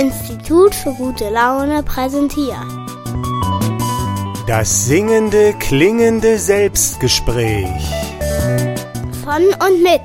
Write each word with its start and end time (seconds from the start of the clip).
Institut 0.00 0.74
für 0.74 0.94
gute 0.94 1.28
Laune 1.28 1.82
präsentiert. 1.82 2.56
Das 4.46 4.86
singende, 4.86 5.52
klingende 5.58 6.38
Selbstgespräch. 6.38 7.68
Von 9.22 9.42
und 9.42 9.82
mit 9.82 10.00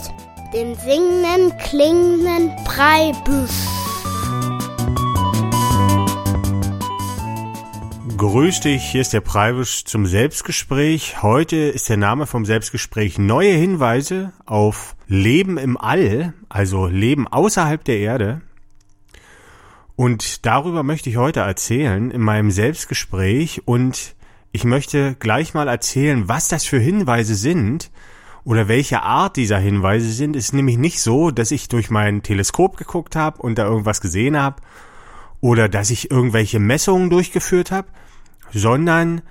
dem 0.53 0.75
singenden, 0.75 1.57
klingenden 1.59 2.51
Breibüsch. 2.65 3.51
Grüß 8.17 8.59
dich, 8.59 8.83
hier 8.83 8.99
ist 8.99 9.13
der 9.13 9.21
Preibisch 9.21 9.85
zum 9.85 10.05
Selbstgespräch. 10.07 11.21
Heute 11.23 11.55
ist 11.55 11.87
der 11.87 11.95
Name 11.95 12.27
vom 12.27 12.43
Selbstgespräch 12.43 13.17
Neue 13.17 13.53
Hinweise 13.53 14.33
auf 14.45 14.97
Leben 15.07 15.57
im 15.57 15.77
All, 15.77 16.33
also 16.49 16.87
Leben 16.87 17.29
außerhalb 17.29 17.81
der 17.85 17.99
Erde. 17.99 18.41
Und 19.95 20.45
darüber 20.45 20.83
möchte 20.83 21.09
ich 21.09 21.17
heute 21.17 21.39
erzählen 21.41 22.11
in 22.11 22.21
meinem 22.21 22.51
Selbstgespräch 22.51 23.61
und 23.65 24.15
ich 24.51 24.65
möchte 24.65 25.15
gleich 25.15 25.53
mal 25.53 25.67
erzählen, 25.67 26.27
was 26.27 26.47
das 26.47 26.65
für 26.65 26.79
Hinweise 26.79 27.35
sind 27.35 27.91
oder 28.43 28.67
welche 28.67 29.03
Art 29.03 29.37
dieser 29.37 29.57
Hinweise 29.57 30.11
sind. 30.11 30.35
Es 30.35 30.45
ist 30.45 30.53
nämlich 30.53 30.77
nicht 30.77 31.01
so, 31.01 31.31
dass 31.31 31.51
ich 31.51 31.69
durch 31.69 31.89
mein 31.89 32.23
Teleskop 32.23 32.77
geguckt 32.77 33.15
habe 33.15 33.41
und 33.41 33.57
da 33.57 33.65
irgendwas 33.65 34.01
gesehen 34.01 34.37
habe 34.37 34.61
oder 35.39 35.69
dass 35.69 35.89
ich 35.89 36.11
irgendwelche 36.11 36.59
Messungen 36.59 37.09
durchgeführt 37.09 37.71
habe, 37.71 37.87
sondern 38.53 39.21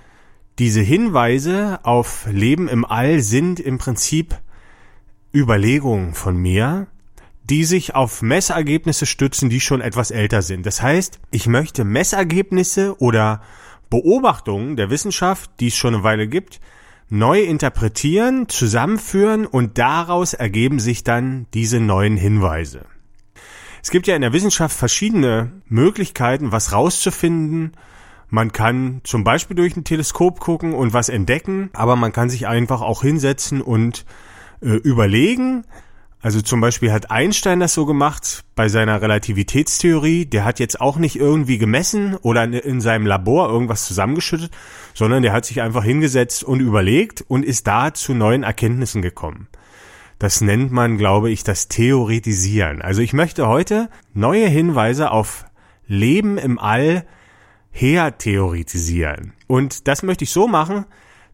diese 0.58 0.80
Hinweise 0.80 1.80
auf 1.82 2.26
Leben 2.30 2.68
im 2.68 2.84
All 2.84 3.20
sind 3.20 3.60
im 3.60 3.78
Prinzip 3.78 4.38
Überlegungen 5.34 6.14
von 6.14 6.36
mir, 6.36 6.86
die 7.50 7.64
sich 7.64 7.94
auf 7.94 8.22
Messergebnisse 8.22 9.06
stützen, 9.06 9.50
die 9.50 9.60
schon 9.60 9.80
etwas 9.80 10.10
älter 10.10 10.42
sind. 10.42 10.66
Das 10.66 10.82
heißt, 10.82 11.20
ich 11.30 11.46
möchte 11.46 11.84
Messergebnisse 11.84 12.98
oder 12.98 13.42
Beobachtungen 13.90 14.76
der 14.76 14.90
Wissenschaft, 14.90 15.50
die 15.60 15.68
es 15.68 15.76
schon 15.76 15.94
eine 15.94 16.04
Weile 16.04 16.26
gibt, 16.26 16.60
neu 17.10 17.42
interpretieren, 17.42 18.48
zusammenführen 18.48 19.46
und 19.46 19.78
daraus 19.78 20.32
ergeben 20.32 20.80
sich 20.80 21.04
dann 21.04 21.46
diese 21.52 21.80
neuen 21.80 22.16
Hinweise. 22.16 22.86
Es 23.82 23.90
gibt 23.90 24.06
ja 24.06 24.16
in 24.16 24.22
der 24.22 24.32
Wissenschaft 24.32 24.76
verschiedene 24.76 25.52
Möglichkeiten, 25.68 26.50
was 26.50 26.72
rauszufinden, 26.72 27.72
man 28.34 28.50
kann 28.50 29.00
zum 29.04 29.22
Beispiel 29.22 29.54
durch 29.54 29.76
ein 29.76 29.84
Teleskop 29.84 30.40
gucken 30.40 30.74
und 30.74 30.92
was 30.92 31.08
entdecken, 31.08 31.70
aber 31.72 31.94
man 31.94 32.12
kann 32.12 32.30
sich 32.30 32.48
einfach 32.48 32.80
auch 32.80 33.02
hinsetzen 33.02 33.62
und 33.62 34.04
äh, 34.60 34.70
überlegen. 34.70 35.64
Also 36.24 36.40
zum 36.40 36.62
Beispiel 36.62 36.90
hat 36.90 37.10
Einstein 37.10 37.60
das 37.60 37.74
so 37.74 37.84
gemacht 37.84 38.44
bei 38.54 38.70
seiner 38.70 39.02
Relativitätstheorie. 39.02 40.24
Der 40.24 40.46
hat 40.46 40.58
jetzt 40.58 40.80
auch 40.80 40.96
nicht 40.96 41.16
irgendwie 41.16 41.58
gemessen 41.58 42.16
oder 42.16 42.44
in 42.44 42.80
seinem 42.80 43.04
Labor 43.04 43.50
irgendwas 43.50 43.84
zusammengeschüttet, 43.84 44.50
sondern 44.94 45.22
der 45.22 45.34
hat 45.34 45.44
sich 45.44 45.60
einfach 45.60 45.84
hingesetzt 45.84 46.42
und 46.42 46.60
überlegt 46.60 47.22
und 47.28 47.44
ist 47.44 47.66
da 47.66 47.92
zu 47.92 48.14
neuen 48.14 48.42
Erkenntnissen 48.42 49.02
gekommen. 49.02 49.48
Das 50.18 50.40
nennt 50.40 50.72
man, 50.72 50.96
glaube 50.96 51.30
ich, 51.30 51.44
das 51.44 51.68
Theoretisieren. 51.68 52.80
Also 52.80 53.02
ich 53.02 53.12
möchte 53.12 53.46
heute 53.46 53.90
neue 54.14 54.48
Hinweise 54.48 55.10
auf 55.10 55.44
Leben 55.86 56.38
im 56.38 56.58
All 56.58 57.04
hertheoretisieren. 57.70 59.34
Und 59.46 59.88
das 59.88 60.02
möchte 60.02 60.24
ich 60.24 60.30
so 60.30 60.48
machen, 60.48 60.86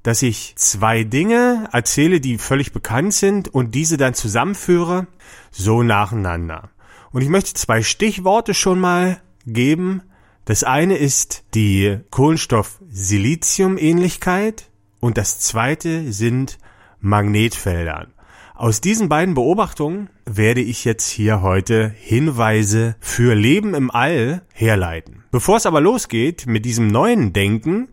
dass 0.03 0.23
ich 0.23 0.55
zwei 0.57 1.05
Dinge 1.05 1.69
erzähle, 1.73 2.21
die 2.21 2.39
völlig 2.39 2.73
bekannt 2.73 3.15
sind 3.15 3.49
und 3.49 3.75
diese 3.75 3.97
dann 3.97 4.15
zusammenführe, 4.15 5.07
so 5.51 5.83
nacheinander. 5.83 6.71
Und 7.13 7.23
ich 7.23 7.29
möchte 7.29 7.55
zwei 7.55 7.83
Stichworte 7.83 8.55
schon 8.55 8.79
mal 8.81 9.21
geben. 9.47 10.03
Das 10.45 10.63
eine 10.65 10.97
ist 10.97 11.45
die 11.55 11.99
Kohlenstoff-Silizium-Ähnlichkeit 12.11 14.71
und 15.01 15.19
das 15.19 15.41
zweite 15.41 16.13
sind 16.13 16.59
Magnetfelder. 17.01 18.07
Aus 18.55 18.81
diesen 18.83 19.09
beiden 19.09 19.35
Beobachtungen 19.35 20.11
werde 20.27 20.61
ich 20.61 20.85
jetzt 20.85 21.09
hier 21.09 21.41
heute 21.41 21.95
Hinweise 21.97 22.95
für 23.01 23.35
Leben 23.35 23.73
im 23.75 23.91
All 23.91 24.43
herleiten. 24.53 25.25
Bevor 25.31 25.57
es 25.57 25.65
aber 25.65 25.81
losgeht 25.81 26.45
mit 26.47 26.67
diesem 26.67 26.89
neuen 26.89 27.33
Denken, 27.33 27.89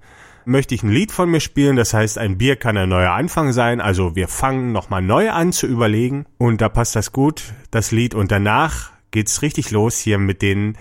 möchte 0.48 0.74
ich 0.74 0.84
ein 0.84 0.90
Lied 0.90 1.12
von 1.12 1.30
mir 1.30 1.40
spielen, 1.40 1.76
das 1.76 1.94
heißt, 1.94 2.18
ein 2.18 2.38
Bier 2.38 2.56
kann 2.56 2.78
ein 2.78 2.90
neuer 2.90 3.12
Anfang 3.12 3.52
sein, 3.52 3.82
also 3.82 4.16
wir 4.16 4.28
fangen 4.28 4.72
nochmal 4.72 5.02
neu 5.02 5.30
an 5.30 5.52
zu 5.52 5.68
überlegen 5.68 6.26
und 6.38 6.62
da 6.62 6.70
passt 6.70 6.96
das 6.96 7.12
gut, 7.12 7.54
das 7.70 7.92
Lied 7.92 8.16
und 8.16 8.32
danach 8.32 8.92
geht's 9.12 9.42
richtig 9.42 9.72
los 9.72 9.98
hier 9.98 10.18
mit 10.18 10.42
den 10.42 10.78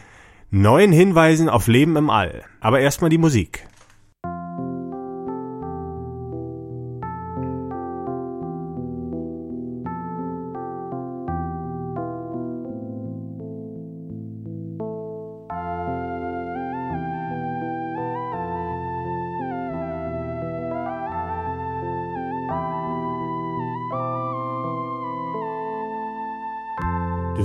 neuen 0.51 0.93
Hinweisen 0.93 1.49
auf 1.49 1.67
Leben 1.67 1.97
im 1.97 2.11
All. 2.11 2.45
Aber 2.61 2.81
erstmal 2.81 3.11
die 3.11 3.19
Musik. 3.19 3.67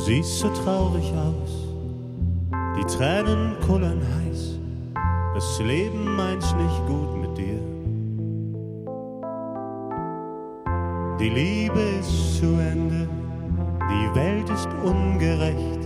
Siehst 0.05 0.39
so 0.39 0.49
traurig 0.49 1.13
aus, 1.13 1.67
die 2.77 2.85
Tränen 2.85 3.55
kullern 3.65 4.01
heiß, 4.01 4.59
das 5.35 5.59
Leben 5.59 6.15
meint's 6.15 6.55
nicht 6.55 6.87
gut 6.87 7.17
mit 7.17 7.37
dir. 7.37 7.59
Die 11.19 11.29
Liebe 11.29 11.79
ist 11.99 12.37
zu 12.37 12.45
Ende, 12.45 13.07
die 13.79 14.15
Welt 14.15 14.49
ist 14.49 14.69
ungerecht. 14.83 15.81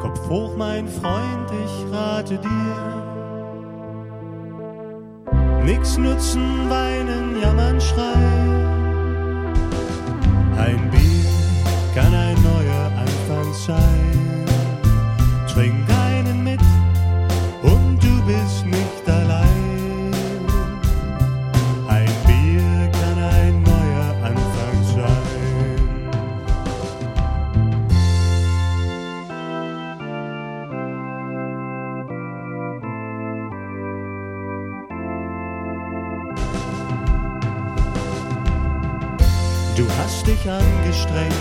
Kopf 0.00 0.28
hoch, 0.30 0.56
mein 0.56 0.88
Freund, 0.88 1.50
ich 1.64 1.92
rate 1.92 2.38
dir. 2.38 3.02
Nix 5.62 5.98
nutzen, 5.98 6.70
weinen, 6.70 7.38
jammern, 7.42 7.80
schreien. 7.80 8.35
Dich 40.96 41.35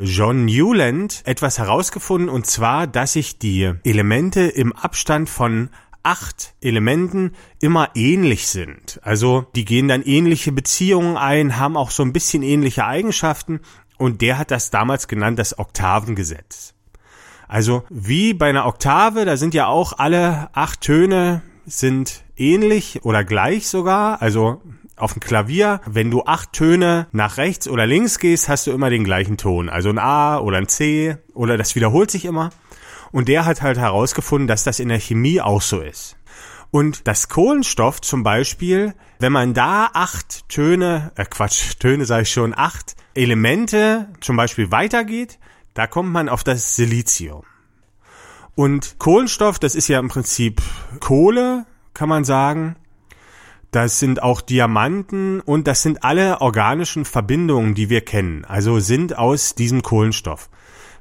John 0.00 0.46
Newland 0.46 1.22
etwas 1.24 1.60
herausgefunden, 1.60 2.28
und 2.28 2.46
zwar, 2.46 2.88
dass 2.88 3.12
sich 3.12 3.38
die 3.38 3.72
Elemente 3.84 4.40
im 4.40 4.72
Abstand 4.72 5.30
von 5.30 5.70
acht 6.02 6.54
Elementen 6.60 7.36
immer 7.60 7.90
ähnlich 7.94 8.48
sind. 8.48 8.98
Also 9.04 9.46
die 9.54 9.64
gehen 9.64 9.86
dann 9.86 10.02
ähnliche 10.02 10.50
Beziehungen 10.50 11.16
ein, 11.16 11.56
haben 11.56 11.76
auch 11.76 11.92
so 11.92 12.02
ein 12.02 12.12
bisschen 12.12 12.42
ähnliche 12.42 12.84
Eigenschaften 12.84 13.60
und 13.96 14.22
der 14.22 14.38
hat 14.38 14.50
das 14.50 14.72
damals 14.72 15.06
genannt 15.06 15.38
das 15.38 15.56
Oktavengesetz. 15.56 16.74
Also 17.46 17.84
wie 17.90 18.34
bei 18.34 18.48
einer 18.48 18.66
Oktave, 18.66 19.24
da 19.24 19.36
sind 19.36 19.54
ja 19.54 19.68
auch 19.68 20.00
alle 20.00 20.48
acht 20.52 20.80
Töne 20.80 21.42
sind 21.66 22.24
ähnlich 22.36 23.04
oder 23.04 23.24
gleich 23.24 23.68
sogar. 23.68 24.20
Also 24.22 24.60
auf 24.96 25.14
dem 25.14 25.20
Klavier, 25.20 25.80
wenn 25.86 26.10
du 26.10 26.24
acht 26.24 26.52
Töne 26.52 27.08
nach 27.12 27.36
rechts 27.36 27.68
oder 27.68 27.86
links 27.86 28.18
gehst, 28.18 28.48
hast 28.48 28.66
du 28.66 28.72
immer 28.72 28.90
den 28.90 29.04
gleichen 29.04 29.36
Ton. 29.36 29.68
Also 29.68 29.90
ein 29.90 29.98
A 29.98 30.38
oder 30.38 30.58
ein 30.58 30.68
C 30.68 31.16
oder 31.34 31.56
das 31.56 31.74
wiederholt 31.74 32.10
sich 32.10 32.24
immer. 32.24 32.50
Und 33.10 33.28
der 33.28 33.44
hat 33.44 33.62
halt 33.62 33.78
herausgefunden, 33.78 34.48
dass 34.48 34.64
das 34.64 34.80
in 34.80 34.88
der 34.88 35.00
Chemie 35.00 35.40
auch 35.40 35.62
so 35.62 35.80
ist. 35.80 36.16
Und 36.70 37.06
das 37.06 37.28
Kohlenstoff 37.28 38.00
zum 38.00 38.24
Beispiel, 38.24 38.94
wenn 39.20 39.32
man 39.32 39.54
da 39.54 39.90
acht 39.94 40.48
Töne, 40.48 41.12
äh 41.14 41.24
Quatsch, 41.24 41.74
Töne 41.78 42.04
sage 42.04 42.22
ich 42.22 42.32
schon, 42.32 42.52
acht 42.56 42.96
Elemente 43.14 44.08
zum 44.20 44.36
Beispiel 44.36 44.72
weitergeht, 44.72 45.38
da 45.74 45.86
kommt 45.86 46.12
man 46.12 46.28
auf 46.28 46.42
das 46.42 46.74
Silizium. 46.74 47.44
Und 48.54 48.98
Kohlenstoff, 48.98 49.58
das 49.58 49.74
ist 49.74 49.88
ja 49.88 49.98
im 49.98 50.08
Prinzip 50.08 50.62
Kohle, 51.00 51.66
kann 51.92 52.08
man 52.08 52.24
sagen. 52.24 52.76
Das 53.70 53.98
sind 53.98 54.22
auch 54.22 54.40
Diamanten 54.40 55.40
und 55.40 55.66
das 55.66 55.82
sind 55.82 56.04
alle 56.04 56.40
organischen 56.40 57.04
Verbindungen, 57.04 57.74
die 57.74 57.90
wir 57.90 58.02
kennen. 58.02 58.44
Also 58.44 58.78
sind 58.78 59.18
aus 59.18 59.56
diesem 59.56 59.82
Kohlenstoff 59.82 60.48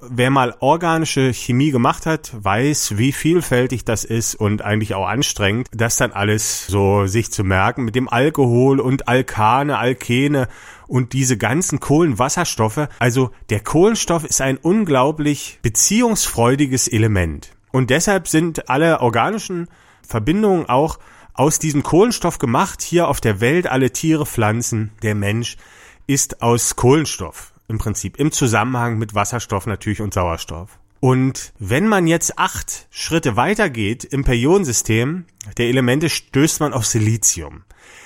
wer 0.10 0.30
mal 0.30 0.56
organische 0.60 1.34
Chemie 1.34 1.72
gemacht 1.72 2.06
hat, 2.06 2.32
weiß, 2.34 2.98
wie 2.98 3.12
vielfältig 3.12 3.86
das 3.86 4.04
ist 4.04 4.36
und 4.36 4.62
eigentlich 4.62 4.96
auch 4.96 5.08
anstrengend, 5.08 5.68
das 5.72 5.98
dann 5.98 6.12
alles 6.12 6.68
so 6.68 7.06
sich 7.06 7.32
zu 7.32 7.44
merken 7.44 7.84
mit 7.84 7.96
dem 7.96 8.10
Alkohol 8.10 8.80
und 8.80 9.08
Alkane, 9.08 9.78
Alkene 9.78 10.48
und 10.88 11.14
diese 11.14 11.38
ganzen 11.38 11.80
Kohlenwasserstoffe. 11.80 12.88
Also 13.00 13.32
der 13.50 13.60
Kohlenstoff 13.62 14.24
ist 14.24 14.42
ein 14.42 14.58
unglaublich 14.58 15.60
beziehungsfreudiges 15.62 16.88
Element. 16.88 17.52
Und 17.72 17.90
deshalb 17.90 18.28
sind 18.28 18.70
alle 18.70 19.02
organischen 19.02 19.68
Verbindungen 20.08 20.68
auch 20.70 21.00
aus 21.34 21.60
diesem 21.60 21.84
Kohlenstoff 21.84 22.38
gemacht. 22.38 22.82
Hier 22.82 23.08
auf 23.08 23.22
der 23.22 23.42
Welt 23.42 23.68
alle 23.68 23.92
Tiere, 23.92 24.26
Pflanzen, 24.26 24.92
der 25.02 25.16
Mensch 25.16 25.58
ist 26.06 26.42
aus 26.42 26.76
Kohlenstoff 26.76 27.54
im 27.68 27.78
Prinzip 27.78 28.20
im 28.20 28.32
Zusammenhang 28.32 28.98
mit 28.98 29.16
Wasserstoff 29.16 29.66
natürlich 29.66 30.02
und 30.02 30.14
Sauerstoff. 30.14 30.80
Und 31.00 31.52
wenn 31.60 31.88
man 31.88 32.08
jetzt 32.08 32.40
acht 32.40 32.88
Schritte 32.90 33.36
weitergeht 33.36 34.06
im 34.06 34.24
Periodensystem 34.24 35.26
der 35.58 35.68
Elemente, 35.68 36.10
stößt 36.10 36.62
man 36.62 36.72
auf 36.72 36.86
Silizium. 36.86 37.64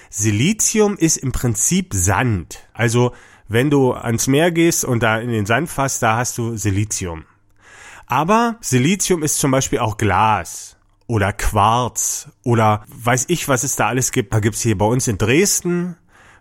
Silizium 0.09 0.97
ist 0.97 1.17
im 1.17 1.31
Prinzip 1.31 1.93
Sand. 1.93 2.67
Also 2.73 3.13
wenn 3.47 3.69
du 3.69 3.93
ans 3.93 4.27
Meer 4.27 4.51
gehst 4.51 4.85
und 4.85 5.03
da 5.03 5.19
in 5.19 5.29
den 5.29 5.45
Sand 5.45 5.69
fasst, 5.69 6.03
da 6.03 6.17
hast 6.17 6.37
du 6.37 6.57
Silizium. 6.57 7.25
Aber 8.05 8.57
Silizium 8.61 9.23
ist 9.23 9.39
zum 9.39 9.51
Beispiel 9.51 9.79
auch 9.79 9.97
Glas 9.97 10.77
oder 11.07 11.33
Quarz 11.33 12.29
oder 12.43 12.83
weiß 12.87 13.25
ich, 13.29 13.47
was 13.47 13.63
es 13.63 13.75
da 13.75 13.87
alles 13.87 14.11
gibt. 14.11 14.33
Da 14.33 14.39
gibt's 14.39 14.61
hier 14.61 14.77
bei 14.77 14.85
uns 14.85 15.07
in 15.07 15.17
Dresden 15.17 15.97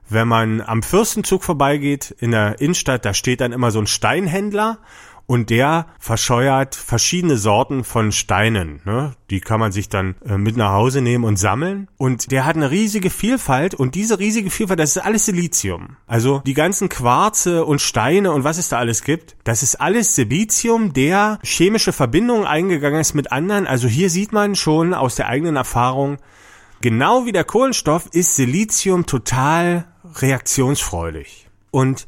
wenn 0.08 0.28
man 0.28 0.60
am 0.60 0.82
Fürstenzug 0.82 1.42
vorbeigeht 1.42 2.14
in 2.18 2.30
der 2.30 2.60
Innenstadt, 2.60 3.04
da 3.04 3.14
steht 3.14 3.40
dann 3.40 3.52
immer 3.52 3.70
so 3.70 3.80
ein 3.80 3.86
Steinhändler 3.86 4.78
und 5.26 5.50
der 5.50 5.86
verscheuert 5.98 6.74
verschiedene 6.74 7.36
Sorten 7.36 7.82
von 7.84 8.12
Steinen. 8.12 8.80
Ne? 8.84 9.14
Die 9.30 9.40
kann 9.40 9.58
man 9.58 9.72
sich 9.72 9.88
dann 9.88 10.14
äh, 10.24 10.38
mit 10.38 10.56
nach 10.56 10.72
Hause 10.72 11.00
nehmen 11.00 11.24
und 11.24 11.36
sammeln. 11.36 11.88
Und 11.96 12.30
der 12.30 12.46
hat 12.46 12.56
eine 12.56 12.70
riesige 12.70 13.10
Vielfalt 13.10 13.74
und 13.74 13.96
diese 13.96 14.18
riesige 14.18 14.50
Vielfalt, 14.50 14.78
das 14.78 14.96
ist 14.96 15.02
alles 15.02 15.26
Silizium. 15.26 15.96
Also 16.06 16.42
die 16.46 16.54
ganzen 16.54 16.88
Quarze 16.88 17.64
und 17.64 17.80
Steine 17.80 18.32
und 18.32 18.44
was 18.44 18.58
es 18.58 18.68
da 18.68 18.78
alles 18.78 19.02
gibt, 19.02 19.36
das 19.42 19.62
ist 19.64 19.80
alles 19.80 20.14
Silizium, 20.14 20.92
der 20.92 21.40
chemische 21.42 21.92
Verbindungen 21.92 22.46
eingegangen 22.46 23.00
ist 23.00 23.14
mit 23.14 23.32
anderen. 23.32 23.66
Also 23.66 23.88
hier 23.88 24.10
sieht 24.10 24.32
man 24.32 24.54
schon 24.54 24.94
aus 24.94 25.16
der 25.16 25.28
eigenen 25.28 25.56
Erfahrung, 25.56 26.18
genau 26.80 27.26
wie 27.26 27.32
der 27.32 27.44
Kohlenstoff 27.44 28.06
ist 28.12 28.36
Silizium 28.36 29.06
total 29.06 29.86
reaktionsfreudig. 30.14 31.48
Und 31.72 32.06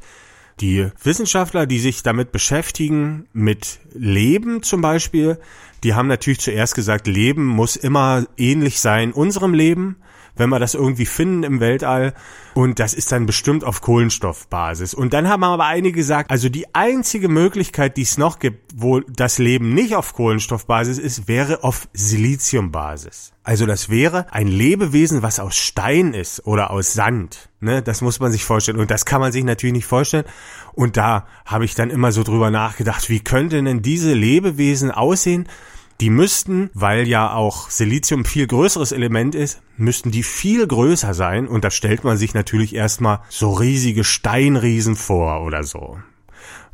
die 0.61 0.89
Wissenschaftler, 1.03 1.65
die 1.65 1.79
sich 1.79 2.03
damit 2.03 2.31
beschäftigen, 2.31 3.27
mit 3.33 3.79
Leben 3.93 4.63
zum 4.63 4.81
Beispiel, 4.81 5.39
die 5.83 5.93
haben 5.93 6.07
natürlich 6.07 6.39
zuerst 6.39 6.75
gesagt, 6.75 7.07
Leben 7.07 7.45
muss 7.45 7.75
immer 7.75 8.25
ähnlich 8.37 8.79
sein 8.79 9.13
unserem 9.13 9.53
Leben 9.53 9.97
wenn 10.39 10.49
wir 10.49 10.59
das 10.59 10.73
irgendwie 10.73 11.05
finden 11.05 11.43
im 11.43 11.59
Weltall. 11.59 12.13
Und 12.55 12.79
das 12.79 12.93
ist 12.93 13.11
dann 13.11 13.25
bestimmt 13.25 13.63
auf 13.63 13.81
Kohlenstoffbasis. 13.81 14.93
Und 14.93 15.13
dann 15.13 15.27
haben 15.27 15.43
aber 15.43 15.65
einige 15.65 15.97
gesagt, 15.97 16.31
also 16.31 16.49
die 16.49 16.73
einzige 16.73 17.29
Möglichkeit, 17.29 17.97
die 17.97 18.01
es 18.01 18.17
noch 18.17 18.39
gibt, 18.39 18.73
wo 18.75 19.01
das 19.01 19.37
Leben 19.37 19.73
nicht 19.73 19.95
auf 19.95 20.13
Kohlenstoffbasis 20.13 20.97
ist, 20.97 21.27
wäre 21.27 21.63
auf 21.63 21.87
Siliziumbasis. 21.93 23.33
Also 23.43 23.65
das 23.65 23.89
wäre 23.89 24.31
ein 24.31 24.47
Lebewesen, 24.47 25.21
was 25.21 25.39
aus 25.39 25.55
Stein 25.55 26.13
ist 26.13 26.45
oder 26.45 26.71
aus 26.71 26.93
Sand. 26.93 27.49
Ne, 27.61 27.81
das 27.81 28.01
muss 28.01 28.19
man 28.19 28.31
sich 28.31 28.45
vorstellen. 28.45 28.79
Und 28.79 28.89
das 28.89 29.05
kann 29.05 29.19
man 29.19 29.31
sich 29.31 29.43
natürlich 29.43 29.73
nicht 29.73 29.85
vorstellen. 29.85 30.25
Und 30.73 30.95
da 30.97 31.27
habe 31.45 31.65
ich 31.65 31.75
dann 31.75 31.89
immer 31.89 32.11
so 32.11 32.23
drüber 32.23 32.51
nachgedacht, 32.51 33.09
wie 33.09 33.19
könnten 33.19 33.65
denn 33.65 33.81
diese 33.81 34.13
Lebewesen 34.13 34.91
aussehen? 34.91 35.47
Die 36.01 36.09
müssten, 36.09 36.69
weil 36.73 37.07
ja 37.07 37.33
auch 37.33 37.69
Silizium 37.69 38.23
viel 38.23 38.47
größeres 38.47 38.93
Element 38.93 39.35
ist, 39.35 39.61
müssten 39.75 40.11
die 40.11 40.23
viel 40.23 40.65
größer 40.65 41.13
sein. 41.13 41.47
Und 41.47 41.65
da 41.65 41.71
stellt 41.71 42.05
man 42.05 42.17
sich 42.17 42.33
natürlich 42.33 42.73
erstmal 42.73 43.19
so 43.29 43.51
riesige 43.51 44.05
Steinriesen 44.05 44.95
vor 44.95 45.43
oder 45.43 45.63
so. 45.63 45.97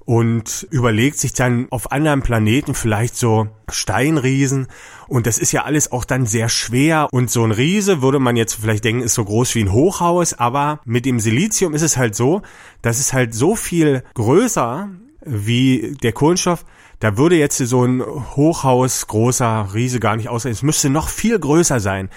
Und 0.06 0.68
überlegt 0.70 1.18
sich 1.18 1.34
dann 1.34 1.66
auf 1.72 1.92
anderen 1.92 2.22
Planeten 2.22 2.76
vielleicht 2.76 3.16
so 3.16 3.48
Steinriesen. 3.68 4.68
Und 5.08 5.26
das 5.26 5.40
ist 5.40 5.52
ja 5.52 5.64
alles 5.64 5.92
auch 5.92 6.06
dann 6.06 6.28
sehr 6.28 6.48
schwer. 6.48 7.08
Und 7.12 7.32
so 7.32 7.44
ein 7.44 7.52
Riese 7.52 8.04
würde 8.04 8.20
man 8.20 8.36
jetzt 8.36 8.54
vielleicht 8.54 8.84
denken 8.84 9.02
ist 9.02 9.16
so 9.16 9.26
groß 9.26 9.56
wie 9.56 9.64
ein 9.64 9.72
Hochhaus, 9.72 10.34
aber 10.34 10.80
mit 10.86 11.08
dem 11.08 11.20
Silizium 11.20 11.74
ist 11.74 11.82
es 11.82 11.98
halt 11.98 12.14
so, 12.14 12.44
dass 12.84 13.00
es 13.00 13.14
halt 13.14 13.34
so 13.34 13.56
viel 13.56 14.04
größer 14.14 14.90
wie 15.26 15.98
der 16.04 16.14
Kohlenstoff, 16.14 16.66
da 17.00 17.18
würde 17.18 17.38
jetzt 17.38 17.58
so 17.58 17.84
ein 17.84 18.02
Hochhaus, 18.02 19.08
großer 19.08 19.70
Riese 19.74 20.00
gar 20.00 20.16
nicht 20.16 20.30
aussehen. 20.30 20.52
Es 20.52 20.64
müsste 20.64 20.90
noch 20.90 21.10
viel 21.10 21.38
größer 21.38 21.80
sein, 21.80 22.10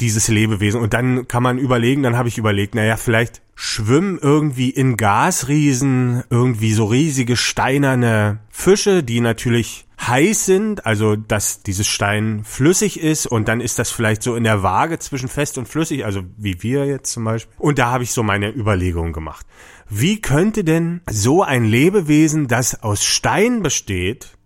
dieses 0.00 0.28
Lebewesen. 0.28 0.80
Und 0.80 0.94
dann 0.94 1.26
kann 1.28 1.42
man 1.42 1.58
überlegen, 1.58 2.02
dann 2.02 2.16
habe 2.16 2.28
ich 2.28 2.38
überlegt, 2.38 2.74
naja, 2.74 2.96
vielleicht 2.96 3.42
schwimmen 3.54 4.18
irgendwie 4.22 4.70
in 4.70 4.96
Gasriesen 4.96 6.22
irgendwie 6.30 6.72
so 6.72 6.84
riesige 6.84 7.36
steinerne 7.36 8.38
Fische, 8.50 9.02
die 9.02 9.20
natürlich 9.20 9.86
heiß 10.00 10.46
sind, 10.46 10.86
also 10.86 11.16
dass 11.16 11.64
dieses 11.64 11.88
Stein 11.88 12.42
flüssig 12.44 13.00
ist 13.00 13.26
und 13.26 13.48
dann 13.48 13.60
ist 13.60 13.80
das 13.80 13.90
vielleicht 13.90 14.22
so 14.22 14.36
in 14.36 14.44
der 14.44 14.62
Waage 14.62 15.00
zwischen 15.00 15.28
fest 15.28 15.58
und 15.58 15.68
flüssig, 15.68 16.04
also 16.04 16.22
wie 16.36 16.62
wir 16.62 16.86
jetzt 16.86 17.12
zum 17.12 17.24
Beispiel. 17.24 17.52
Und 17.58 17.80
da 17.80 17.90
habe 17.90 18.04
ich 18.04 18.12
so 18.12 18.22
meine 18.22 18.48
Überlegungen 18.54 19.12
gemacht. 19.12 19.44
Wie 19.90 20.20
könnte 20.20 20.64
denn 20.64 21.00
so 21.10 21.42
ein 21.42 21.64
Lebewesen, 21.64 22.46
das 22.46 22.82
aus 22.82 23.04
Stein 23.04 23.62
besteht, 23.62 24.36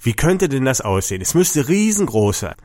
wie 0.00 0.14
könnte 0.14 0.48
denn 0.48 0.64
das 0.64 0.80
aussehen? 0.80 1.22
Es 1.22 1.34
müsste 1.34 1.68
riesengroß 1.68 2.40
sein. 2.40 2.56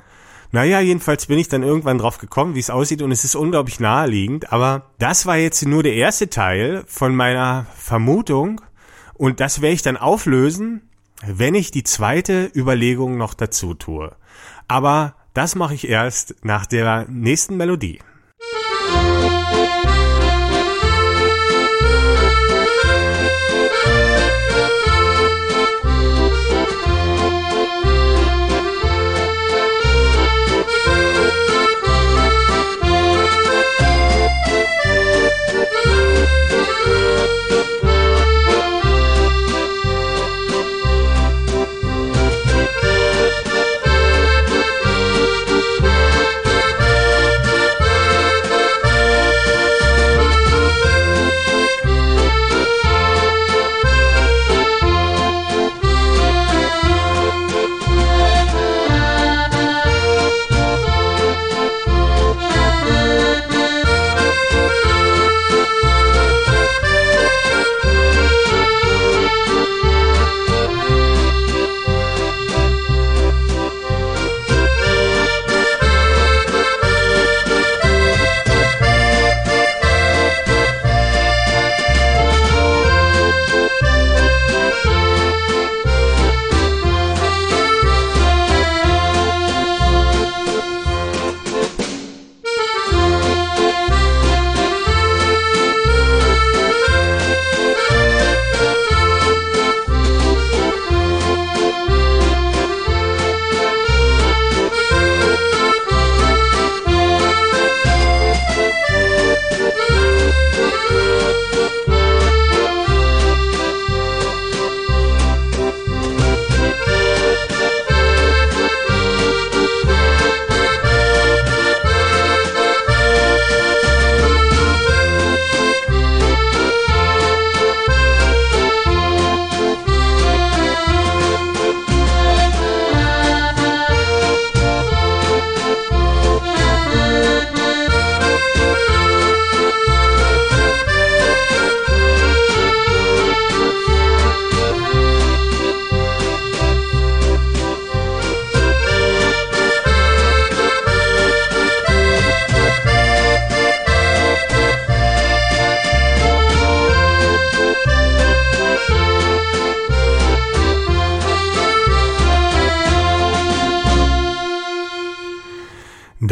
Naja, 0.51 0.79
jedenfalls 0.79 1.25
bin 1.25 1.37
ich 1.37 1.49
dann 1.49 1.63
irgendwann 1.63 1.97
drauf 1.97 2.17
gekommen, 2.17 2.55
wie 2.55 2.59
es 2.59 2.69
aussieht 2.69 3.01
und 3.01 3.11
es 3.11 3.25
ist 3.25 3.35
unglaublich 3.35 3.79
naheliegend. 3.79 4.51
Aber 4.53 4.91
das 4.99 5.25
war 5.25 5.37
jetzt 5.37 5.63
nur 5.65 5.83
der 5.83 5.95
erste 5.95 6.29
Teil 6.29 6.83
von 6.87 7.15
meiner 7.15 7.67
Vermutung 7.75 8.61
und 9.13 9.39
das 9.39 9.61
werde 9.61 9.75
ich 9.75 9.81
dann 9.81 9.97
auflösen, 9.97 10.89
wenn 11.25 11.55
ich 11.55 11.71
die 11.71 11.83
zweite 11.83 12.49
Überlegung 12.55 13.17
noch 13.17 13.33
dazu 13.33 13.73
tue. 13.73 14.15
Aber 14.67 15.15
das 15.33 15.55
mache 15.55 15.73
ich 15.73 15.87
erst 15.87 16.35
nach 16.43 16.65
der 16.65 17.05
nächsten 17.09 17.57
Melodie. 17.57 17.99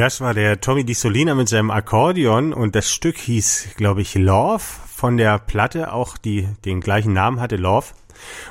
Das 0.03 0.19
war 0.19 0.33
der 0.33 0.59
Tommy 0.59 0.83
Di 0.83 0.95
Solina 0.95 1.33
mit 1.33 1.47
seinem 1.47 1.71
Akkordeon 1.71 2.51
und 2.51 2.75
das 2.75 2.91
Stück 2.91 3.17
hieß, 3.17 3.69
glaube 3.77 4.01
ich, 4.01 4.15
Love 4.15 4.61
von 4.93 5.15
der 5.15 5.39
Platte, 5.39 5.93
auch 5.93 6.17
die 6.17 6.49
den 6.65 6.81
gleichen 6.81 7.13
Namen 7.13 7.39
hatte, 7.39 7.55
Love. 7.55 7.85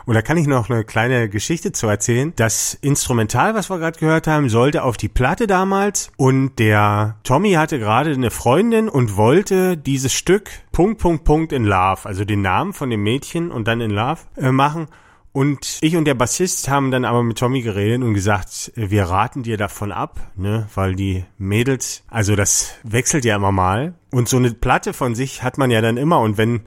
Und 0.06 0.14
da 0.14 0.22
kann 0.22 0.38
ich 0.38 0.46
noch 0.46 0.70
eine 0.70 0.82
kleine 0.82 1.28
Geschichte 1.28 1.72
zu 1.72 1.88
erzählen. 1.88 2.32
Das 2.36 2.72
Instrumental, 2.80 3.54
was 3.54 3.68
wir 3.68 3.78
gerade 3.78 3.98
gehört 3.98 4.26
haben, 4.28 4.48
sollte 4.48 4.82
auf 4.82 4.96
die 4.96 5.10
Platte 5.10 5.46
damals 5.46 6.10
und 6.16 6.58
der 6.58 7.16
Tommy 7.22 7.52
hatte 7.52 7.78
gerade 7.78 8.12
eine 8.12 8.30
Freundin 8.30 8.88
und 8.88 9.18
wollte 9.18 9.76
dieses 9.76 10.14
Stück 10.14 10.48
Punkt, 10.72 11.02
Punkt, 11.02 11.24
Punkt 11.24 11.52
in 11.52 11.64
Love, 11.64 12.00
also 12.04 12.24
den 12.24 12.40
Namen 12.40 12.72
von 12.72 12.88
dem 12.88 13.02
Mädchen 13.02 13.50
und 13.50 13.68
dann 13.68 13.82
in 13.82 13.90
Love 13.90 14.20
äh, 14.38 14.52
machen. 14.52 14.86
Und 15.32 15.78
ich 15.80 15.96
und 15.96 16.04
der 16.04 16.14
Bassist 16.14 16.68
haben 16.68 16.90
dann 16.90 17.06
aber 17.06 17.22
mit 17.22 17.38
Tommy 17.38 17.62
geredet 17.62 18.02
und 18.02 18.12
gesagt, 18.12 18.70
wir 18.76 19.04
raten 19.04 19.42
dir 19.42 19.56
davon 19.56 19.90
ab, 19.90 20.20
ne, 20.36 20.68
weil 20.74 20.94
die 20.94 21.24
Mädels, 21.38 22.04
also 22.08 22.36
das 22.36 22.74
wechselt 22.82 23.24
ja 23.24 23.36
immer 23.36 23.50
mal. 23.50 23.94
Und 24.10 24.28
so 24.28 24.36
eine 24.36 24.52
Platte 24.52 24.92
von 24.92 25.14
sich 25.14 25.42
hat 25.42 25.56
man 25.56 25.70
ja 25.70 25.80
dann 25.80 25.96
immer 25.96 26.20
und 26.20 26.36
wenn, 26.36 26.66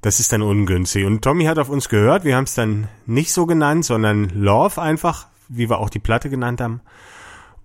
das 0.00 0.20
ist 0.20 0.32
dann 0.32 0.42
ungünstig. 0.42 1.04
Und 1.04 1.22
Tommy 1.22 1.46
hat 1.46 1.58
auf 1.58 1.68
uns 1.68 1.88
gehört, 1.88 2.24
wir 2.24 2.36
haben 2.36 2.44
es 2.44 2.54
dann 2.54 2.86
nicht 3.04 3.32
so 3.32 3.46
genannt, 3.46 3.84
sondern 3.84 4.28
Love 4.28 4.80
einfach, 4.80 5.26
wie 5.48 5.68
wir 5.68 5.80
auch 5.80 5.90
die 5.90 5.98
Platte 5.98 6.30
genannt 6.30 6.60
haben. 6.60 6.82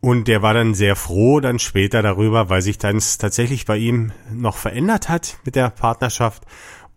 Und 0.01 0.27
der 0.29 0.41
war 0.41 0.53
dann 0.53 0.73
sehr 0.73 0.95
froh 0.95 1.41
dann 1.41 1.59
später 1.59 2.01
darüber, 2.01 2.49
weil 2.49 2.61
sich 2.61 2.77
dann 2.77 2.99
tatsächlich 3.19 3.65
bei 3.65 3.77
ihm 3.77 4.13
noch 4.31 4.55
verändert 4.55 5.09
hat 5.09 5.37
mit 5.43 5.55
der 5.55 5.69
Partnerschaft. 5.69 6.43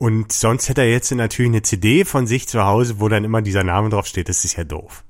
Und 0.02 0.32
sonst 0.32 0.68
hätte 0.68 0.80
er 0.80 0.90
jetzt 0.90 1.12
natürlich 1.12 1.52
eine 1.52 1.62
CD 1.62 2.04
von 2.04 2.26
sich 2.26 2.48
zu 2.48 2.64
Hause, 2.64 2.98
wo 2.98 3.08
dann 3.08 3.22
immer 3.22 3.40
dieser 3.40 3.62
Name 3.62 3.88
drauf 3.88 4.08
steht. 4.08 4.28
Das 4.28 4.44
ist 4.44 4.56
ja 4.56 4.64
doof. 4.64 5.04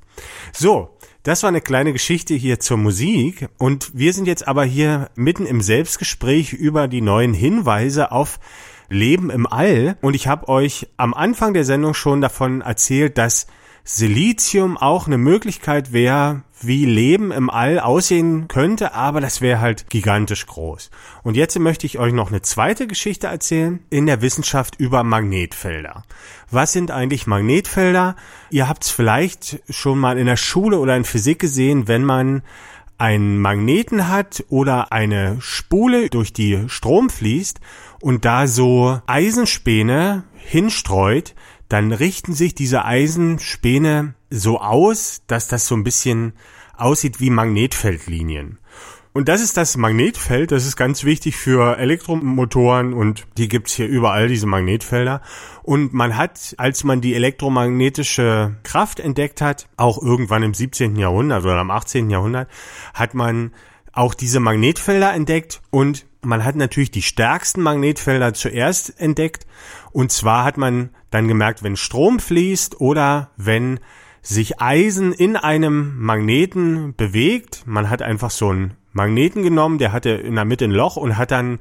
So, 0.53 0.91
das 1.23 1.43
war 1.43 1.49
eine 1.49 1.63
kleine 1.63 1.95
Geschichte 1.95 2.35
hier 2.35 2.61
zur 2.61 2.77
Musik. 2.77 3.49
Und 3.57 3.91
wir 3.95 4.13
sind 4.13 4.27
jetzt 4.27 4.47
aber 4.47 4.65
hier 4.65 5.09
mitten 5.15 5.47
im 5.47 5.63
Selbstgespräch 5.63 6.53
über 6.53 6.89
die 6.89 7.01
neuen 7.01 7.33
Hinweise 7.33 8.13
auf 8.13 8.39
Leben 8.91 9.31
im 9.31 9.47
All. 9.47 9.97
Und 10.03 10.13
ich 10.13 10.27
habe 10.27 10.47
euch 10.51 10.89
am 10.99 11.15
Anfang 11.15 11.55
der 11.55 11.65
Sendung 11.65 11.95
schon 11.95 12.21
davon 12.21 12.61
erzählt, 12.61 13.17
dass 13.17 13.47
Silizium 13.85 14.77
auch 14.77 15.07
eine 15.07 15.17
Möglichkeit 15.17 15.95
wäre, 15.95 16.43
wie 16.67 16.85
Leben 16.85 17.33
im 17.33 17.51
All 17.51 17.79
aussehen 17.79 18.49
könnte, 18.49 18.95
aber 18.95 19.21
das 19.21 19.41
wäre 19.41 19.61
halt 19.61 19.91
gigantisch 19.91 20.47
groß. 20.47 20.91
Und 21.23 21.37
jetzt 21.37 21.59
möchte 21.59 21.87
ich 21.87 21.99
euch 21.99 22.13
noch 22.13 22.31
eine 22.31 22.43
zweite 22.43 22.87
Geschichte 22.87 23.27
erzählen 23.27 23.81
in 23.91 24.07
der 24.07 24.23
Wissenschaft 24.23 24.79
über 24.79 25.03
Magnetfelder. 25.03 26.05
Was 26.51 26.73
sind 26.73 26.91
eigentlich 26.91 27.27
Magnetfelder? 27.27 28.17
Ihr 28.51 28.69
habt 28.69 28.85
es 28.85 28.91
vielleicht 28.91 29.61
schon 29.69 29.99
mal 29.99 30.19
in 30.19 30.27
der 30.27 30.37
Schule 30.37 30.79
oder 30.79 30.97
in 30.97 31.05
Physik 31.05 31.39
gesehen, 31.39 31.89
wenn 31.89 32.05
man 32.05 32.43
einen 32.99 33.41
Magneten 33.41 34.09
hat 34.09 34.45
oder 34.49 34.93
eine 34.93 35.37
Spule, 35.41 36.09
durch 36.09 36.33
die 36.33 36.65
Strom 36.69 37.11
fließt 37.11 37.59
und 38.01 38.25
da 38.25 38.47
so 38.47 39.01
Eisenspäne 39.07 40.23
hinstreut, 40.35 41.35
dann 41.73 41.93
richten 41.93 42.35
sich 42.35 42.55
diese 42.55 42.85
Eisenspäne 42.85 44.15
so 44.29 44.61
aus, 44.61 45.23
dass 45.27 45.49
das 45.49 45.67
so 45.67 45.75
ein 45.75 45.85
bisschen 45.85 46.35
aussieht 46.77 47.19
wie 47.19 47.31
Magnetfeldlinien. 47.31 48.59
Und 49.15 49.29
das 49.29 49.43
ist 49.43 49.59
das 49.59 49.77
Magnetfeld, 49.77 50.53
das 50.53 50.67
ist 50.67 50.77
ganz 50.77 51.05
wichtig 51.05 51.37
für 51.37 51.79
Elektromotoren 51.79 52.95
und 52.95 53.27
die 53.37 53.49
gibt's 53.49 53.75
hier 53.75 53.87
überall, 53.87 54.29
diese 54.29 54.47
Magnetfelder. 54.47 55.21
Und 55.63 55.93
man 55.93 56.17
hat, 56.17 56.55
als 56.57 56.83
man 56.85 57.03
die 57.03 57.15
elektromagnetische 57.15 58.57
Kraft 58.63 59.01
entdeckt 59.01 59.43
hat, 59.43 59.69
auch 59.77 60.03
irgendwann 60.03 60.43
im 60.43 60.55
17. 60.55 60.97
Jahrhundert 60.97 61.45
oder 61.45 61.61
im 61.61 61.71
18. 61.71 62.09
Jahrhundert, 62.09 62.49
hat 62.95 63.13
man 63.13 63.53
auch 63.93 64.15
diese 64.15 64.41
Magnetfelder 64.41 65.13
entdeckt 65.13 65.61
und 65.71 66.07
man 66.25 66.45
hat 66.45 66.55
natürlich 66.57 66.91
die 66.91 67.03
stärksten 67.03 67.63
Magnetfelder 67.63 68.33
zuerst 68.33 69.01
entdeckt. 69.01 69.47
Und 69.91 70.13
zwar 70.13 70.45
hat 70.45 70.57
man 70.57 70.91
dann 71.11 71.29
gemerkt, 71.29 71.63
wenn 71.63 71.77
Strom 71.77 72.21
fließt 72.21 72.81
oder 72.81 73.31
wenn 73.37 73.81
sich 74.23 74.61
Eisen 74.61 75.13
in 75.13 75.37
einem 75.37 75.99
Magneten 75.99 76.95
bewegt. 76.95 77.65
Man 77.67 77.91
hat 77.91 78.03
einfach 78.03 78.31
so 78.31 78.51
einen 78.51 78.75
Magneten 78.93 79.43
genommen, 79.43 79.79
der 79.79 79.93
hatte 79.93 80.11
in 80.11 80.37
der 80.37 80.45
Mitte 80.45 80.65
ein 80.65 80.71
Loch 80.71 80.97
und 80.97 81.19
hat 81.19 81.33
dann 81.33 81.59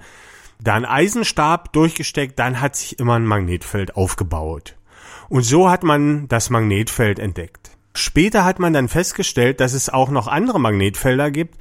da 0.62 0.76
einen 0.76 0.86
Eisenstab 0.86 1.74
durchgesteckt, 1.74 2.38
dann 2.38 2.62
hat 2.62 2.76
sich 2.76 3.00
immer 3.00 3.16
ein 3.16 3.26
Magnetfeld 3.26 3.96
aufgebaut. 3.96 4.76
Und 5.28 5.42
so 5.42 5.72
hat 5.72 5.84
man 5.84 6.28
das 6.28 6.52
Magnetfeld 6.52 7.18
entdeckt. 7.18 7.72
Später 7.94 8.46
hat 8.46 8.60
man 8.60 8.74
dann 8.74 8.88
festgestellt, 8.88 9.60
dass 9.60 9.74
es 9.74 9.90
auch 9.90 10.10
noch 10.10 10.28
andere 10.28 10.60
Magnetfelder 10.60 11.32
gibt 11.32 11.56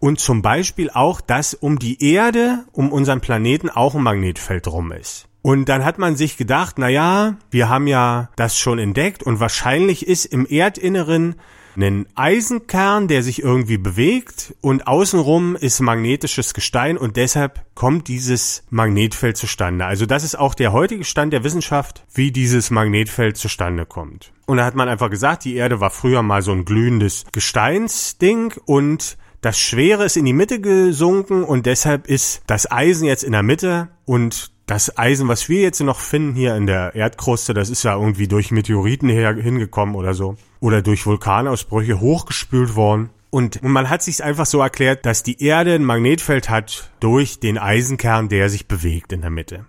und 0.00 0.18
zum 0.18 0.42
Beispiel 0.42 0.90
auch, 0.90 1.20
dass 1.20 1.54
um 1.54 1.78
die 1.78 2.02
Erde, 2.12 2.64
um 2.72 2.92
unseren 2.92 3.20
Planeten 3.20 3.70
auch 3.70 3.94
ein 3.94 4.02
Magnetfeld 4.02 4.66
rum 4.66 4.92
ist. 4.92 5.26
Und 5.42 5.68
dann 5.68 5.84
hat 5.84 5.98
man 5.98 6.16
sich 6.16 6.38
gedacht, 6.38 6.76
na 6.78 6.88
ja, 6.88 7.36
wir 7.50 7.68
haben 7.68 7.86
ja 7.86 8.30
das 8.36 8.58
schon 8.58 8.78
entdeckt 8.78 9.22
und 9.22 9.40
wahrscheinlich 9.40 10.06
ist 10.06 10.24
im 10.24 10.46
Erdinneren 10.46 11.34
ein 11.76 12.06
Eisenkern, 12.14 13.08
der 13.08 13.22
sich 13.22 13.42
irgendwie 13.42 13.78
bewegt 13.78 14.54
und 14.60 14.86
außenrum 14.86 15.56
ist 15.56 15.80
magnetisches 15.80 16.54
Gestein 16.54 16.96
und 16.96 17.16
deshalb 17.16 17.64
kommt 17.74 18.08
dieses 18.08 18.64
Magnetfeld 18.70 19.36
zustande. 19.36 19.86
Also 19.86 20.06
das 20.06 20.24
ist 20.24 20.38
auch 20.38 20.54
der 20.54 20.72
heutige 20.72 21.04
Stand 21.04 21.32
der 21.32 21.44
Wissenschaft, 21.44 22.04
wie 22.14 22.32
dieses 22.32 22.70
Magnetfeld 22.70 23.36
zustande 23.36 23.86
kommt. 23.86 24.32
Und 24.46 24.58
da 24.58 24.64
hat 24.64 24.74
man 24.74 24.88
einfach 24.88 25.10
gesagt, 25.10 25.44
die 25.44 25.56
Erde 25.56 25.80
war 25.80 25.90
früher 25.90 26.22
mal 26.22 26.42
so 26.42 26.52
ein 26.52 26.64
glühendes 26.64 27.24
Gesteinsding 27.32 28.54
und 28.66 29.16
das 29.40 29.58
Schwere 29.58 30.06
ist 30.06 30.16
in 30.16 30.24
die 30.24 30.32
Mitte 30.32 30.58
gesunken 30.58 31.44
und 31.44 31.66
deshalb 31.66 32.06
ist 32.06 32.42
das 32.46 32.70
Eisen 32.70 33.06
jetzt 33.06 33.24
in 33.24 33.32
der 33.32 33.42
Mitte 33.42 33.88
und 34.06 34.53
das 34.66 34.96
Eisen, 34.96 35.28
was 35.28 35.48
wir 35.48 35.60
jetzt 35.60 35.80
noch 35.80 36.00
finden 36.00 36.34
hier 36.34 36.56
in 36.56 36.66
der 36.66 36.94
Erdkruste, 36.94 37.52
das 37.52 37.68
ist 37.68 37.82
ja 37.82 37.94
irgendwie 37.94 38.28
durch 38.28 38.50
Meteoriten 38.50 39.08
her, 39.08 39.34
hingekommen 39.34 39.94
oder 39.94 40.14
so. 40.14 40.36
Oder 40.60 40.80
durch 40.80 41.04
Vulkanausbrüche 41.04 42.00
hochgespült 42.00 42.74
worden. 42.74 43.10
Und, 43.30 43.62
man 43.62 43.90
hat 43.90 44.02
sich 44.02 44.22
einfach 44.22 44.46
so 44.46 44.60
erklärt, 44.60 45.04
dass 45.04 45.22
die 45.22 45.42
Erde 45.42 45.74
ein 45.74 45.84
Magnetfeld 45.84 46.48
hat 46.48 46.90
durch 47.00 47.40
den 47.40 47.58
Eisenkern, 47.58 48.28
der 48.28 48.48
sich 48.48 48.68
bewegt 48.68 49.12
in 49.12 49.22
der 49.22 49.30
Mitte. 49.30 49.66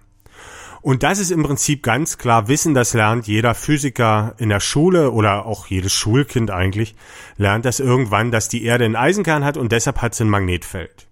Und 0.83 1.01
das 1.01 1.17
ist 1.17 1.31
im 1.31 1.41
Prinzip 1.41 1.81
ganz 1.81 2.19
klar 2.19 2.47
Wissen, 2.47 2.75
das 2.75 2.93
lernt 2.93 3.25
jeder 3.25 3.55
Physiker 3.55 4.35
in 4.37 4.49
der 4.49 4.59
Schule 4.59 5.09
oder 5.09 5.47
auch 5.47 5.65
jedes 5.65 5.93
Schulkind 5.93 6.51
eigentlich, 6.51 6.93
lernt 7.37 7.65
das 7.65 7.79
irgendwann, 7.79 8.29
dass 8.29 8.49
die 8.49 8.63
Erde 8.63 8.85
einen 8.85 8.95
Eisenkern 8.95 9.43
hat 9.43 9.57
und 9.57 9.71
deshalb 9.71 10.03
hat 10.03 10.13
sie 10.13 10.25
ein 10.25 10.29
Magnetfeld. 10.29 11.07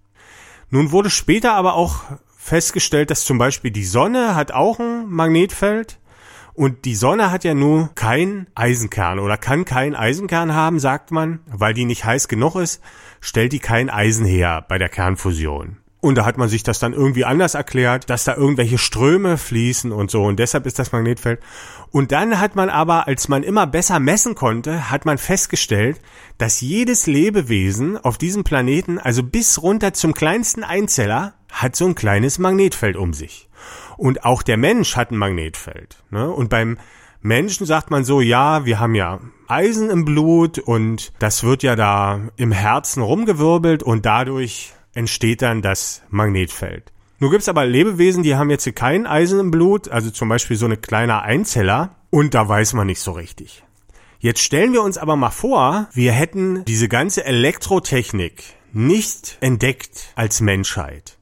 Nun 0.70 0.92
wurde 0.92 1.10
später 1.10 1.54
aber 1.54 1.74
auch 1.74 2.04
festgestellt, 2.44 3.10
dass 3.10 3.24
zum 3.24 3.38
Beispiel 3.38 3.70
die 3.70 3.86
Sonne 3.86 4.34
hat 4.34 4.52
auch 4.52 4.78
ein 4.78 5.06
Magnetfeld 5.08 5.98
und 6.52 6.84
die 6.84 6.94
Sonne 6.94 7.30
hat 7.30 7.42
ja 7.42 7.54
nur 7.54 7.88
kein 7.94 8.48
Eisenkern 8.54 9.18
oder 9.18 9.38
kann 9.38 9.64
kein 9.64 9.96
Eisenkern 9.96 10.52
haben, 10.52 10.78
sagt 10.78 11.10
man, 11.10 11.40
weil 11.46 11.72
die 11.72 11.86
nicht 11.86 12.04
heiß 12.04 12.28
genug 12.28 12.56
ist, 12.56 12.82
stellt 13.22 13.54
die 13.54 13.60
kein 13.60 13.88
Eisen 13.88 14.26
her 14.26 14.62
bei 14.68 14.76
der 14.76 14.90
Kernfusion. 14.90 15.78
Und 16.00 16.16
da 16.16 16.26
hat 16.26 16.36
man 16.36 16.50
sich 16.50 16.62
das 16.62 16.78
dann 16.78 16.92
irgendwie 16.92 17.24
anders 17.24 17.54
erklärt, 17.54 18.10
dass 18.10 18.24
da 18.24 18.36
irgendwelche 18.36 18.76
Ströme 18.76 19.38
fließen 19.38 19.90
und 19.90 20.10
so. 20.10 20.22
Und 20.24 20.38
deshalb 20.38 20.66
ist 20.66 20.78
das 20.78 20.92
Magnetfeld. 20.92 21.40
Und 21.92 22.12
dann 22.12 22.38
hat 22.40 22.56
man 22.56 22.68
aber, 22.68 23.08
als 23.08 23.28
man 23.28 23.42
immer 23.42 23.66
besser 23.66 24.00
messen 24.00 24.34
konnte, 24.34 24.90
hat 24.90 25.06
man 25.06 25.16
festgestellt, 25.16 26.02
dass 26.36 26.60
jedes 26.60 27.06
Lebewesen 27.06 27.96
auf 27.96 28.18
diesem 28.18 28.44
Planeten, 28.44 28.98
also 28.98 29.22
bis 29.22 29.62
runter 29.62 29.94
zum 29.94 30.12
kleinsten 30.12 30.62
Einzeller, 30.62 31.32
hat 31.54 31.76
so 31.76 31.86
ein 31.86 31.94
kleines 31.94 32.38
Magnetfeld 32.38 32.96
um 32.96 33.14
sich. 33.14 33.48
Und 33.96 34.24
auch 34.24 34.42
der 34.42 34.56
Mensch 34.56 34.96
hat 34.96 35.10
ein 35.10 35.16
Magnetfeld. 35.16 35.96
Ne? 36.10 36.28
Und 36.28 36.50
beim 36.50 36.78
Menschen 37.22 37.64
sagt 37.64 37.90
man 37.90 38.04
so, 38.04 38.20
ja, 38.20 38.66
wir 38.66 38.80
haben 38.80 38.94
ja 38.94 39.20
Eisen 39.48 39.88
im 39.88 40.04
Blut 40.04 40.58
und 40.58 41.12
das 41.18 41.42
wird 41.42 41.62
ja 41.62 41.76
da 41.76 42.20
im 42.36 42.52
Herzen 42.52 43.02
rumgewirbelt 43.02 43.82
und 43.82 44.04
dadurch 44.04 44.72
entsteht 44.94 45.42
dann 45.42 45.62
das 45.62 46.02
Magnetfeld. 46.10 46.92
Nun 47.20 47.30
gibt's 47.30 47.48
aber 47.48 47.64
Lebewesen, 47.64 48.22
die 48.22 48.36
haben 48.36 48.50
jetzt 48.50 48.70
kein 48.76 49.06
Eisen 49.06 49.40
im 49.40 49.50
Blut, 49.50 49.88
also 49.88 50.10
zum 50.10 50.28
Beispiel 50.28 50.56
so 50.56 50.66
eine 50.66 50.76
kleine 50.76 51.22
Einzeller, 51.22 51.96
und 52.10 52.34
da 52.34 52.48
weiß 52.48 52.74
man 52.74 52.86
nicht 52.86 53.00
so 53.00 53.12
richtig. 53.12 53.64
Jetzt 54.18 54.40
stellen 54.40 54.72
wir 54.72 54.82
uns 54.82 54.98
aber 54.98 55.16
mal 55.16 55.30
vor, 55.30 55.88
wir 55.92 56.12
hätten 56.12 56.64
diese 56.64 56.88
ganze 56.88 57.24
Elektrotechnik 57.24 58.42
nicht 58.72 59.38
entdeckt 59.40 60.12
als 60.14 60.40
Menschheit. 60.40 61.16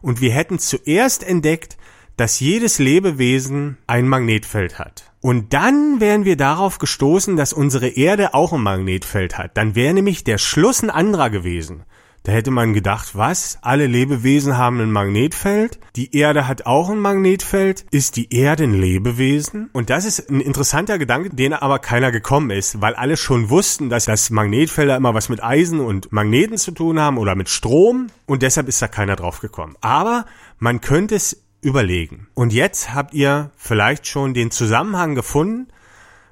Und 0.00 0.20
wir 0.20 0.32
hätten 0.32 0.58
zuerst 0.58 1.22
entdeckt, 1.22 1.76
dass 2.16 2.40
jedes 2.40 2.78
Lebewesen 2.78 3.78
ein 3.86 4.08
Magnetfeld 4.08 4.78
hat. 4.78 5.12
Und 5.20 5.52
dann 5.52 6.00
wären 6.00 6.24
wir 6.24 6.36
darauf 6.36 6.78
gestoßen, 6.78 7.36
dass 7.36 7.52
unsere 7.52 7.88
Erde 7.88 8.34
auch 8.34 8.52
ein 8.52 8.62
Magnetfeld 8.62 9.38
hat. 9.38 9.56
Dann 9.56 9.74
wäre 9.74 9.94
nämlich 9.94 10.24
der 10.24 10.38
Schluss 10.38 10.82
ein 10.82 10.90
anderer 10.90 11.30
gewesen. 11.30 11.84
Da 12.28 12.34
hätte 12.34 12.50
man 12.50 12.74
gedacht, 12.74 13.16
was? 13.16 13.56
Alle 13.62 13.86
Lebewesen 13.86 14.58
haben 14.58 14.82
ein 14.82 14.92
Magnetfeld? 14.92 15.78
Die 15.96 16.14
Erde 16.14 16.46
hat 16.46 16.66
auch 16.66 16.90
ein 16.90 16.98
Magnetfeld? 16.98 17.86
Ist 17.90 18.16
die 18.16 18.30
Erde 18.34 18.64
ein 18.64 18.78
Lebewesen? 18.78 19.70
Und 19.72 19.88
das 19.88 20.04
ist 20.04 20.28
ein 20.28 20.42
interessanter 20.42 20.98
Gedanke, 20.98 21.30
den 21.30 21.54
aber 21.54 21.78
keiner 21.78 22.12
gekommen 22.12 22.50
ist, 22.50 22.82
weil 22.82 22.94
alle 22.96 23.16
schon 23.16 23.48
wussten, 23.48 23.88
dass 23.88 24.04
das 24.04 24.28
Magnetfelder 24.28 24.94
immer 24.94 25.14
was 25.14 25.30
mit 25.30 25.42
Eisen 25.42 25.80
und 25.80 26.12
Magneten 26.12 26.58
zu 26.58 26.72
tun 26.72 27.00
haben 27.00 27.16
oder 27.16 27.34
mit 27.34 27.48
Strom 27.48 28.08
und 28.26 28.42
deshalb 28.42 28.68
ist 28.68 28.82
da 28.82 28.88
keiner 28.88 29.16
drauf 29.16 29.40
gekommen. 29.40 29.76
Aber 29.80 30.26
man 30.58 30.82
könnte 30.82 31.14
es 31.14 31.44
überlegen. 31.62 32.28
Und 32.34 32.52
jetzt 32.52 32.92
habt 32.92 33.14
ihr 33.14 33.52
vielleicht 33.56 34.06
schon 34.06 34.34
den 34.34 34.50
Zusammenhang 34.50 35.14
gefunden 35.14 35.68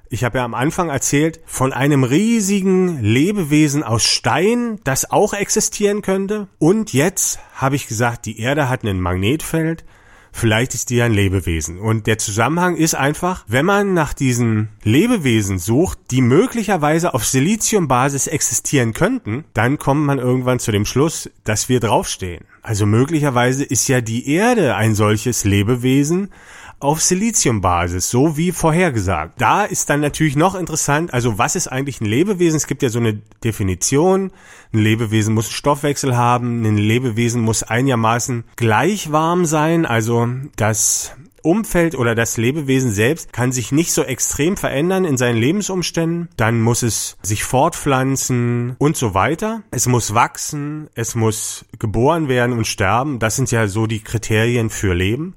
ich 0.09 0.23
habe 0.23 0.39
ja 0.39 0.45
am 0.45 0.53
Anfang 0.53 0.89
erzählt 0.89 1.39
von 1.45 1.73
einem 1.73 2.03
riesigen 2.03 3.01
Lebewesen 3.01 3.83
aus 3.83 4.03
Stein, 4.03 4.79
das 4.83 5.11
auch 5.11 5.33
existieren 5.33 6.01
könnte. 6.01 6.47
Und 6.59 6.93
jetzt 6.93 7.39
habe 7.53 7.75
ich 7.75 7.87
gesagt, 7.87 8.25
die 8.25 8.39
Erde 8.39 8.69
hat 8.69 8.83
ein 8.83 9.01
Magnetfeld. 9.01 9.83
Vielleicht 10.31 10.75
ist 10.75 10.91
die 10.91 11.01
ein 11.01 11.13
Lebewesen. 11.13 11.79
Und 11.79 12.05
der 12.05 12.19
Zusammenhang 12.19 12.75
ist 12.75 12.93
einfach, 12.93 13.43
wenn 13.47 13.65
man 13.65 13.95
nach 13.95 14.13
diesen 14.13 14.69
Lebewesen 14.83 15.57
sucht, 15.57 15.97
die 16.11 16.21
möglicherweise 16.21 17.15
auf 17.15 17.25
Siliziumbasis 17.25 18.27
existieren 18.27 18.93
könnten, 18.93 19.45
dann 19.55 19.79
kommt 19.79 20.05
man 20.05 20.19
irgendwann 20.19 20.59
zu 20.59 20.71
dem 20.71 20.85
Schluss, 20.85 21.29
dass 21.43 21.69
wir 21.69 21.79
draufstehen. 21.79 22.45
Also 22.61 22.85
möglicherweise 22.85 23.63
ist 23.63 23.87
ja 23.87 23.99
die 24.01 24.29
Erde 24.29 24.75
ein 24.75 24.93
solches 24.93 25.43
Lebewesen, 25.43 26.29
auf 26.79 27.01
Siliziumbasis, 27.01 28.09
so 28.09 28.37
wie 28.37 28.51
vorhergesagt. 28.51 29.41
Da 29.41 29.65
ist 29.65 29.89
dann 29.89 30.01
natürlich 30.01 30.35
noch 30.35 30.55
interessant, 30.55 31.13
also 31.13 31.37
was 31.37 31.55
ist 31.55 31.67
eigentlich 31.67 32.01
ein 32.01 32.05
Lebewesen? 32.05 32.57
Es 32.57 32.67
gibt 32.67 32.83
ja 32.83 32.89
so 32.89 32.99
eine 32.99 33.13
Definition. 33.43 34.31
Ein 34.73 34.79
Lebewesen 34.79 35.33
muss 35.33 35.49
Stoffwechsel 35.49 36.15
haben, 36.15 36.63
ein 36.65 36.77
Lebewesen 36.77 37.41
muss 37.41 37.63
einigermaßen 37.63 38.43
gleich 38.55 39.11
warm 39.11 39.45
sein, 39.45 39.85
also 39.85 40.27
das 40.55 41.15
Umfeld 41.47 41.95
oder 41.95 42.13
das 42.13 42.37
Lebewesen 42.37 42.91
selbst 42.91 43.31
kann 43.31 43.51
sich 43.51 43.71
nicht 43.71 43.93
so 43.93 44.03
extrem 44.03 44.57
verändern 44.57 45.05
in 45.05 45.17
seinen 45.17 45.37
Lebensumständen, 45.37 46.29
dann 46.35 46.61
muss 46.61 46.83
es 46.83 47.17
sich 47.23 47.43
fortpflanzen 47.43 48.75
und 48.77 48.97
so 48.97 49.13
weiter. 49.13 49.63
Es 49.71 49.87
muss 49.87 50.13
wachsen, 50.13 50.89
es 50.93 51.15
muss 51.15 51.65
geboren 51.79 52.27
werden 52.27 52.51
und 52.51 52.67
sterben. 52.67 53.19
Das 53.19 53.35
sind 53.37 53.49
ja 53.51 53.67
so 53.67 53.87
die 53.87 54.03
Kriterien 54.03 54.69
für 54.69 54.93
Leben. 54.93 55.35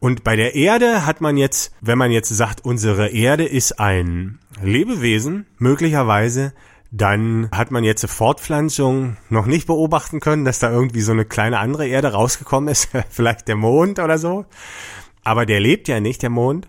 Und 0.00 0.24
bei 0.24 0.34
der 0.34 0.54
Erde 0.54 1.06
hat 1.06 1.20
man 1.20 1.36
jetzt, 1.36 1.74
wenn 1.80 1.98
man 1.98 2.10
jetzt 2.10 2.30
sagt, 2.30 2.64
unsere 2.64 3.08
Erde 3.10 3.44
ist 3.44 3.78
ein 3.78 4.40
Lebewesen, 4.60 5.46
möglicherweise, 5.58 6.54
dann 6.90 7.48
hat 7.52 7.70
man 7.70 7.84
jetzt 7.84 8.04
eine 8.04 8.12
Fortpflanzung 8.12 9.16
noch 9.30 9.46
nicht 9.46 9.66
beobachten 9.66 10.20
können, 10.20 10.44
dass 10.44 10.58
da 10.58 10.70
irgendwie 10.70 11.00
so 11.00 11.12
eine 11.12 11.24
kleine 11.24 11.58
andere 11.58 11.86
Erde 11.86 12.12
rausgekommen 12.12 12.68
ist, 12.68 12.90
vielleicht 13.10 13.48
der 13.48 13.56
Mond 13.56 13.98
oder 13.98 14.18
so. 14.18 14.44
Aber 15.24 15.46
der 15.46 15.60
lebt 15.60 15.88
ja 15.88 16.00
nicht, 16.00 16.22
der 16.22 16.30
Mond. 16.30 16.68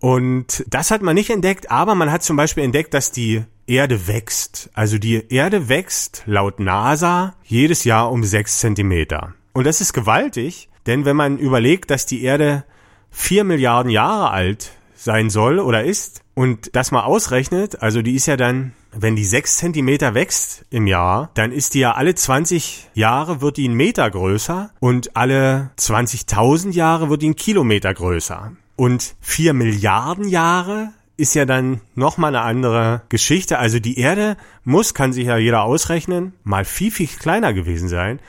Und 0.00 0.64
das 0.68 0.90
hat 0.90 1.02
man 1.02 1.14
nicht 1.14 1.30
entdeckt, 1.30 1.70
aber 1.70 1.94
man 1.94 2.12
hat 2.12 2.22
zum 2.22 2.36
Beispiel 2.36 2.64
entdeckt, 2.64 2.94
dass 2.94 3.10
die 3.10 3.42
Erde 3.66 4.06
wächst. 4.06 4.70
Also 4.72 4.98
die 4.98 5.24
Erde 5.32 5.68
wächst 5.68 6.22
laut 6.26 6.60
NASA 6.60 7.34
jedes 7.44 7.84
Jahr 7.84 8.10
um 8.10 8.22
sechs 8.24 8.60
Zentimeter. 8.60 9.34
Und 9.52 9.66
das 9.66 9.80
ist 9.80 9.92
gewaltig, 9.92 10.68
denn 10.86 11.04
wenn 11.04 11.16
man 11.16 11.38
überlegt, 11.38 11.90
dass 11.90 12.06
die 12.06 12.22
Erde 12.22 12.64
vier 13.10 13.44
Milliarden 13.44 13.90
Jahre 13.90 14.30
alt 14.30 14.72
sein 14.94 15.30
soll 15.30 15.58
oder 15.58 15.84
ist 15.84 16.22
und 16.34 16.74
das 16.76 16.92
mal 16.92 17.02
ausrechnet, 17.02 17.82
also 17.82 18.00
die 18.02 18.14
ist 18.14 18.26
ja 18.26 18.36
dann 18.36 18.72
wenn 18.92 19.16
die 19.16 19.24
sechs 19.24 19.58
Zentimeter 19.58 20.14
wächst 20.14 20.64
im 20.70 20.86
Jahr, 20.86 21.30
dann 21.34 21.52
ist 21.52 21.74
die 21.74 21.80
ja 21.80 21.92
alle 21.92 22.14
20 22.14 22.88
Jahre 22.94 23.40
wird 23.40 23.56
die 23.56 23.66
einen 23.66 23.74
Meter 23.74 24.10
größer 24.10 24.70
und 24.80 25.16
alle 25.16 25.70
20.000 25.78 26.72
Jahre 26.72 27.10
wird 27.10 27.22
die 27.22 27.26
einen 27.26 27.36
Kilometer 27.36 27.92
größer. 27.92 28.52
Und 28.76 29.14
vier 29.20 29.54
Milliarden 29.54 30.28
Jahre 30.28 30.90
ist 31.16 31.34
ja 31.34 31.44
dann 31.44 31.80
nochmal 31.94 32.34
eine 32.34 32.44
andere 32.44 33.02
Geschichte. 33.08 33.58
Also 33.58 33.80
die 33.80 33.98
Erde 33.98 34.36
muss, 34.64 34.94
kann 34.94 35.12
sich 35.12 35.26
ja 35.26 35.36
jeder 35.36 35.64
ausrechnen, 35.64 36.32
mal 36.44 36.64
viel, 36.64 36.92
viel 36.92 37.08
kleiner 37.08 37.52
gewesen 37.52 37.88
sein. 37.88 38.20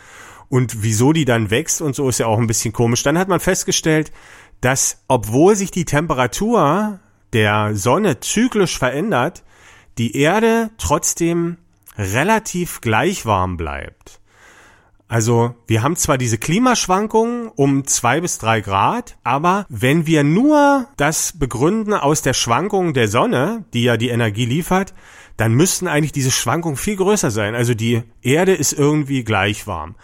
Und 0.50 0.82
wieso 0.82 1.14
die 1.14 1.26
dann 1.26 1.52
wächst 1.52 1.82
und 1.82 1.96
so 1.96 2.10
ist 2.10 2.20
ja 2.20 2.26
auch 2.26 2.40
ein 2.40 2.48
bisschen 2.48 2.74
komisch. 2.74 3.04
Dann 3.04 3.20
hat 3.20 3.28
man 3.28 3.40
festgestellt, 3.40 4.12
dass 4.62 5.04
obwohl 5.08 5.56
sich 5.56 5.70
die 5.70 5.86
Temperatur 5.86 7.00
der 7.34 7.76
Sonne 7.76 8.20
zyklisch 8.20 8.78
verändert, 8.80 9.44
die 10.00 10.16
Erde 10.16 10.72
trotzdem 10.78 11.58
relativ 11.98 12.82
gleich 12.82 13.26
warm 13.26 13.58
bleibt. 13.58 14.20
Also 15.10 15.56
wir 15.68 15.82
haben 15.82 15.96
zwar 15.96 16.18
diese 16.18 16.38
Klimaschwankungen 16.38 17.50
um 17.50 17.86
zwei 17.86 18.22
bis 18.22 18.38
drei 18.38 18.62
Grad, 18.62 19.18
aber 19.24 19.66
wenn 19.68 20.06
wir 20.06 20.24
nur 20.24 20.88
das 20.98 21.34
begründen 21.38 21.94
aus 21.94 22.22
der 22.22 22.34
Schwankung 22.34 22.94
der 22.94 23.08
Sonne, 23.08 23.66
die 23.74 23.84
ja 23.84 23.98
die 23.98 24.10
Energie 24.10 24.46
liefert, 24.46 24.94
dann 25.36 25.54
müssten 25.54 25.88
eigentlich 25.88 26.12
diese 26.12 26.32
Schwankungen 26.32 26.78
viel 26.78 26.96
größer 26.96 27.32
sein. 27.32 27.56
Also 27.56 27.74
die 27.74 28.04
Erde 28.22 28.54
ist 28.54 28.72
irgendwie 28.72 29.24
gleich 29.24 29.66
warm. 29.68 29.96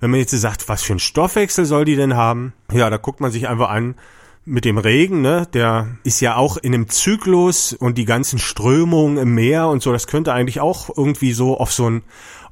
Wenn 0.00 0.10
man 0.10 0.20
jetzt 0.20 0.32
sagt, 0.32 0.68
was 0.68 0.82
für 0.82 0.94
ein 0.94 0.98
Stoffwechsel 0.98 1.66
soll 1.66 1.84
die 1.84 1.96
denn 1.96 2.16
haben? 2.16 2.54
Ja, 2.72 2.88
da 2.90 2.96
guckt 2.96 3.20
man 3.20 3.30
sich 3.30 3.48
einfach 3.48 3.68
an, 3.68 3.96
mit 4.46 4.64
dem 4.64 4.78
Regen, 4.78 5.22
ne, 5.22 5.46
der 5.52 5.96
ist 6.04 6.20
ja 6.20 6.36
auch 6.36 6.56
in 6.56 6.74
einem 6.74 6.88
Zyklus 6.88 7.72
und 7.72 7.96
die 7.96 8.04
ganzen 8.04 8.38
Strömungen 8.38 9.16
im 9.16 9.34
Meer 9.34 9.68
und 9.68 9.82
so, 9.82 9.92
das 9.92 10.06
könnte 10.06 10.32
eigentlich 10.32 10.60
auch 10.60 10.90
irgendwie 10.94 11.32
so 11.32 11.58
auf 11.58 11.72
so 11.72 11.88
ein 11.88 12.02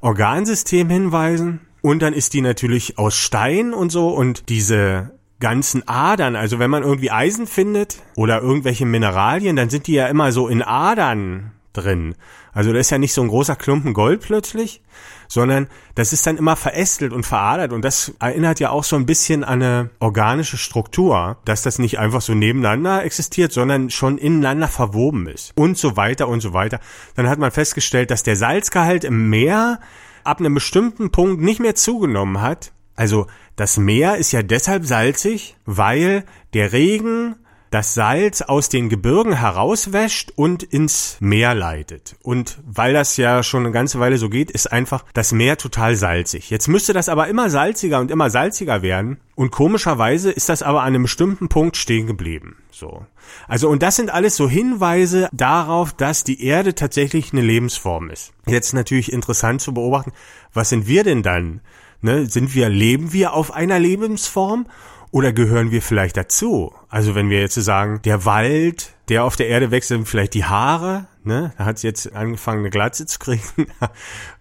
Organsystem 0.01 0.89
hinweisen. 0.89 1.61
Und 1.81 2.01
dann 2.01 2.13
ist 2.13 2.33
die 2.33 2.41
natürlich 2.41 2.97
aus 2.97 3.15
Stein 3.15 3.73
und 3.73 3.91
so 3.91 4.09
und 4.09 4.49
diese 4.49 5.11
ganzen 5.39 5.85
Adern, 5.87 6.37
also 6.37 6.57
wenn 6.57 6.69
man 6.69 6.83
irgendwie 6.83 7.11
Eisen 7.11 7.47
findet 7.47 7.97
oder 8.15 8.41
irgendwelche 8.41 8.85
Mineralien, 8.85 9.57
dann 9.57 9.69
sind 9.69 9.87
die 9.87 9.93
ja 9.93 10.07
immer 10.07 10.31
so 10.31 10.47
in 10.47 10.61
Adern 10.61 11.51
drin. 11.73 12.15
Also 12.53 12.71
da 12.71 12.79
ist 12.79 12.91
ja 12.91 12.97
nicht 12.97 13.13
so 13.13 13.21
ein 13.21 13.27
großer 13.27 13.57
Klumpen 13.57 13.93
Gold 13.93 14.21
plötzlich, 14.21 14.81
sondern 15.27 15.67
das 15.95 16.13
ist 16.13 16.25
dann 16.27 16.37
immer 16.37 16.55
verästelt 16.55 17.13
und 17.13 17.25
veradert 17.25 17.73
und 17.73 17.83
das 17.83 18.13
erinnert 18.19 18.59
ja 18.59 18.69
auch 18.69 18.83
so 18.83 18.95
ein 18.95 19.05
bisschen 19.05 19.43
an 19.43 19.61
eine 19.61 19.89
organische 19.99 20.57
Struktur, 20.57 21.37
dass 21.45 21.61
das 21.61 21.79
nicht 21.79 21.99
einfach 21.99 22.21
so 22.21 22.33
nebeneinander 22.33 23.03
existiert, 23.03 23.51
sondern 23.51 23.89
schon 23.89 24.17
ineinander 24.17 24.67
verwoben 24.67 25.27
ist 25.27 25.53
und 25.55 25.77
so 25.77 25.95
weiter 25.97 26.27
und 26.27 26.41
so 26.41 26.53
weiter. 26.53 26.79
Dann 27.15 27.29
hat 27.29 27.39
man 27.39 27.51
festgestellt, 27.51 28.11
dass 28.11 28.23
der 28.23 28.35
Salzgehalt 28.35 29.03
im 29.03 29.29
Meer 29.29 29.79
ab 30.23 30.39
einem 30.39 30.53
bestimmten 30.53 31.11
Punkt 31.11 31.41
nicht 31.41 31.59
mehr 31.59 31.75
zugenommen 31.75 32.41
hat. 32.41 32.71
Also 32.95 33.27
das 33.55 33.77
Meer 33.77 34.17
ist 34.17 34.31
ja 34.31 34.43
deshalb 34.43 34.85
salzig, 34.85 35.55
weil 35.65 36.25
der 36.53 36.73
Regen 36.73 37.35
das 37.73 37.95
Salz 37.95 38.43
aus 38.43 38.69
den 38.69 38.87
Gebirgen 38.87 39.33
herauswäscht 39.33 40.31
und 40.35 40.61
ins 40.61 41.17
Meer 41.19 41.55
leitet. 41.55 42.15
Und 42.21 42.59
weil 42.63 42.93
das 42.93 43.17
ja 43.17 43.41
schon 43.41 43.63
eine 43.63 43.71
ganze 43.71 43.99
Weile 43.99 44.19
so 44.19 44.29
geht, 44.29 44.51
ist 44.51 44.71
einfach 44.71 45.03
das 45.13 45.31
Meer 45.31 45.57
total 45.57 45.95
salzig. 45.95 46.51
Jetzt 46.51 46.67
müsste 46.67 46.93
das 46.93 47.09
aber 47.09 47.27
immer 47.29 47.49
salziger 47.49 47.99
und 47.99 48.11
immer 48.11 48.29
salziger 48.29 48.83
werden. 48.83 49.19
Und 49.33 49.49
komischerweise 49.49 50.29
ist 50.29 50.49
das 50.49 50.61
aber 50.61 50.81
an 50.81 50.89
einem 50.89 51.03
bestimmten 51.03 51.49
Punkt 51.49 51.75
stehen 51.75 52.05
geblieben. 52.05 52.57
So. 52.69 53.07
Also, 53.47 53.69
und 53.69 53.81
das 53.81 53.95
sind 53.95 54.11
alles 54.11 54.35
so 54.35 54.47
Hinweise 54.47 55.27
darauf, 55.31 55.93
dass 55.93 56.23
die 56.23 56.45
Erde 56.45 56.75
tatsächlich 56.75 57.33
eine 57.33 57.41
Lebensform 57.41 58.11
ist. 58.11 58.33
Jetzt 58.45 58.73
natürlich 58.73 59.11
interessant 59.11 59.61
zu 59.61 59.73
beobachten, 59.73 60.11
was 60.53 60.69
sind 60.69 60.85
wir 60.85 61.03
denn 61.03 61.23
dann? 61.23 61.61
Ne, 62.01 62.25
sind 62.27 62.53
wir, 62.53 62.69
leben 62.69 63.13
wir 63.13 63.33
auf 63.33 63.51
einer 63.53 63.79
Lebensform 63.79 64.67
oder 65.13 65.31
gehören 65.31 65.69
wir 65.69 65.83
vielleicht 65.83 66.17
dazu? 66.17 66.73
Also 66.89 67.13
wenn 67.13 67.29
wir 67.29 67.39
jetzt 67.39 67.53
sagen, 67.53 68.01
der 68.03 68.25
Wald, 68.25 68.95
der 69.09 69.23
auf 69.23 69.35
der 69.35 69.47
Erde 69.47 69.69
wächst, 69.69 69.89
sind 69.89 70.07
vielleicht 70.07 70.33
die 70.33 70.43
Haare, 70.43 71.05
ne? 71.23 71.53
Da 71.55 71.65
hat 71.65 71.77
sie 71.77 71.85
jetzt 71.85 72.15
angefangen, 72.15 72.61
eine 72.61 72.71
Glatze 72.71 73.05
zu 73.05 73.19
kriegen. 73.19 73.43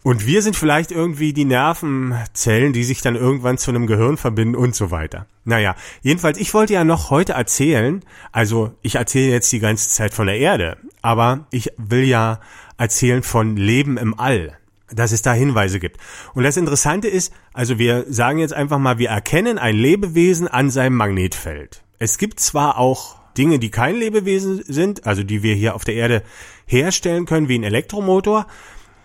Und 0.02 0.26
wir 0.26 0.40
sind 0.40 0.56
vielleicht 0.56 0.90
irgendwie 0.90 1.34
die 1.34 1.44
Nervenzellen, 1.44 2.72
die 2.72 2.84
sich 2.84 3.02
dann 3.02 3.16
irgendwann 3.16 3.58
zu 3.58 3.70
einem 3.70 3.86
Gehirn 3.86 4.16
verbinden 4.16 4.56
und 4.56 4.74
so 4.74 4.90
weiter. 4.90 5.26
Naja, 5.44 5.76
jedenfalls, 6.00 6.38
ich 6.38 6.54
wollte 6.54 6.72
ja 6.72 6.84
noch 6.84 7.10
heute 7.10 7.34
erzählen, 7.34 8.02
also 8.32 8.72
ich 8.80 8.94
erzähle 8.94 9.30
jetzt 9.30 9.52
die 9.52 9.60
ganze 9.60 9.90
Zeit 9.90 10.14
von 10.14 10.26
der 10.26 10.38
Erde, 10.38 10.78
aber 11.02 11.46
ich 11.50 11.70
will 11.76 12.04
ja 12.04 12.40
erzählen 12.78 13.22
von 13.22 13.58
Leben 13.58 13.98
im 13.98 14.18
All 14.18 14.56
dass 14.94 15.12
es 15.12 15.22
da 15.22 15.32
Hinweise 15.32 15.80
gibt. 15.80 15.98
Und 16.34 16.44
das 16.44 16.56
Interessante 16.56 17.08
ist, 17.08 17.32
also 17.52 17.78
wir 17.78 18.06
sagen 18.08 18.38
jetzt 18.38 18.54
einfach 18.54 18.78
mal, 18.78 18.98
wir 18.98 19.10
erkennen 19.10 19.58
ein 19.58 19.76
Lebewesen 19.76 20.48
an 20.48 20.70
seinem 20.70 20.96
Magnetfeld. 20.96 21.82
Es 21.98 22.18
gibt 22.18 22.40
zwar 22.40 22.78
auch 22.78 23.16
Dinge, 23.36 23.58
die 23.58 23.70
kein 23.70 23.96
Lebewesen 23.96 24.62
sind, 24.66 25.06
also 25.06 25.22
die 25.22 25.42
wir 25.42 25.54
hier 25.54 25.74
auf 25.74 25.84
der 25.84 25.94
Erde 25.94 26.22
herstellen 26.66 27.26
können, 27.26 27.48
wie 27.48 27.58
ein 27.58 27.64
Elektromotor, 27.64 28.46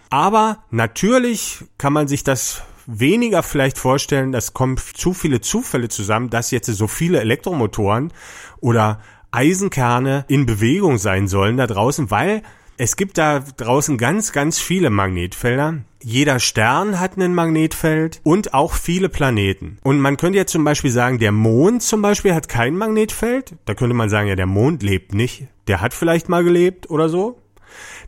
aber 0.09 0.63
natürlich 0.71 1.63
kann 1.77 1.93
man 1.93 2.07
sich 2.07 2.23
das 2.23 2.63
weniger 2.85 3.43
vielleicht 3.43 3.77
vorstellen, 3.77 4.31
das 4.31 4.53
kommen 4.53 4.77
zu 4.77 5.13
viele 5.13 5.41
Zufälle 5.41 5.89
zusammen, 5.89 6.29
dass 6.29 6.51
jetzt 6.51 6.67
so 6.67 6.87
viele 6.87 7.19
Elektromotoren 7.19 8.13
oder 8.61 9.01
Eisenkerne 9.31 10.23
in 10.29 10.45
Bewegung 10.45 10.97
sein 10.97 11.27
sollen 11.27 11.57
da 11.57 11.67
draußen, 11.67 12.09
weil 12.09 12.43
es 12.77 12.95
gibt 12.95 13.17
da 13.17 13.39
draußen 13.39 13.97
ganz, 13.97 14.31
ganz 14.31 14.59
viele 14.59 14.89
Magnetfelder. 14.89 15.79
Jeder 16.03 16.39
Stern 16.39 16.99
hat 16.99 17.17
ein 17.17 17.33
Magnetfeld 17.33 18.21
und 18.23 18.53
auch 18.53 18.73
viele 18.73 19.09
Planeten. 19.09 19.79
Und 19.83 19.99
man 19.99 20.15
könnte 20.15 20.37
jetzt 20.37 20.51
zum 20.51 20.63
Beispiel 20.63 20.91
sagen, 20.91 21.17
der 21.17 21.31
Mond 21.31 21.81
zum 21.81 22.03
Beispiel 22.03 22.35
hat 22.35 22.47
kein 22.47 22.77
Magnetfeld. 22.77 23.55
Da 23.65 23.73
könnte 23.73 23.95
man 23.95 24.09
sagen, 24.09 24.27
ja, 24.27 24.35
der 24.35 24.45
Mond 24.45 24.83
lebt 24.83 25.15
nicht. 25.15 25.47
Der 25.67 25.81
hat 25.81 25.93
vielleicht 25.95 26.29
mal 26.29 26.43
gelebt 26.43 26.89
oder 26.89 27.09
so. 27.09 27.41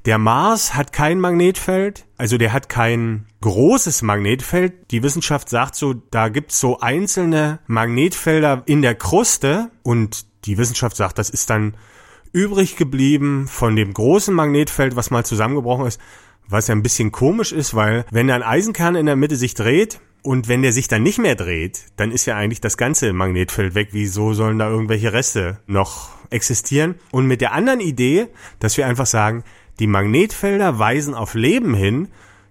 Der 0.05 0.17
Mars 0.17 0.75
hat 0.75 0.93
kein 0.93 1.19
Magnetfeld, 1.19 2.05
also 2.15 2.37
der 2.37 2.53
hat 2.53 2.69
kein 2.69 3.25
großes 3.41 4.01
Magnetfeld. 4.01 4.91
Die 4.91 5.03
Wissenschaft 5.03 5.49
sagt 5.49 5.75
so, 5.75 5.93
da 5.93 6.29
gibt's 6.29 6.59
so 6.59 6.79
einzelne 6.79 7.59
Magnetfelder 7.67 8.63
in 8.65 8.81
der 8.81 8.95
Kruste 8.95 9.71
und 9.83 10.25
die 10.45 10.57
Wissenschaft 10.57 10.95
sagt, 10.95 11.17
das 11.17 11.29
ist 11.29 11.49
dann 11.49 11.75
übrig 12.31 12.75
geblieben 12.75 13.47
von 13.47 13.75
dem 13.75 13.93
großen 13.93 14.33
Magnetfeld, 14.33 14.95
was 14.95 15.11
mal 15.11 15.25
zusammengebrochen 15.25 15.87
ist, 15.87 15.99
was 16.47 16.67
ja 16.67 16.75
ein 16.75 16.83
bisschen 16.83 17.11
komisch 17.11 17.51
ist, 17.51 17.75
weil 17.75 18.05
wenn 18.11 18.31
ein 18.31 18.43
Eisenkern 18.43 18.95
in 18.95 19.05
der 19.05 19.15
Mitte 19.15 19.35
sich 19.35 19.53
dreht 19.53 19.99
und 20.21 20.47
wenn 20.47 20.61
der 20.61 20.73
sich 20.73 20.87
dann 20.87 21.03
nicht 21.03 21.19
mehr 21.19 21.35
dreht, 21.35 21.85
dann 21.95 22.11
ist 22.11 22.25
ja 22.25 22.35
eigentlich 22.35 22.61
das 22.61 22.77
ganze 22.77 23.13
Magnetfeld 23.13 23.75
weg. 23.75 23.89
Wieso 23.91 24.33
sollen 24.33 24.59
da 24.59 24.69
irgendwelche 24.69 25.13
Reste 25.13 25.59
noch 25.67 26.09
existieren? 26.29 26.95
Und 27.11 27.27
mit 27.27 27.41
der 27.41 27.53
anderen 27.53 27.79
Idee, 27.79 28.27
dass 28.59 28.77
wir 28.77 28.87
einfach 28.87 29.05
sagen, 29.05 29.43
die 29.79 29.87
Magnetfelder 29.87 30.77
weisen 30.77 31.13
auf 31.13 31.35
Leben 31.35 31.73
hin 31.73 32.09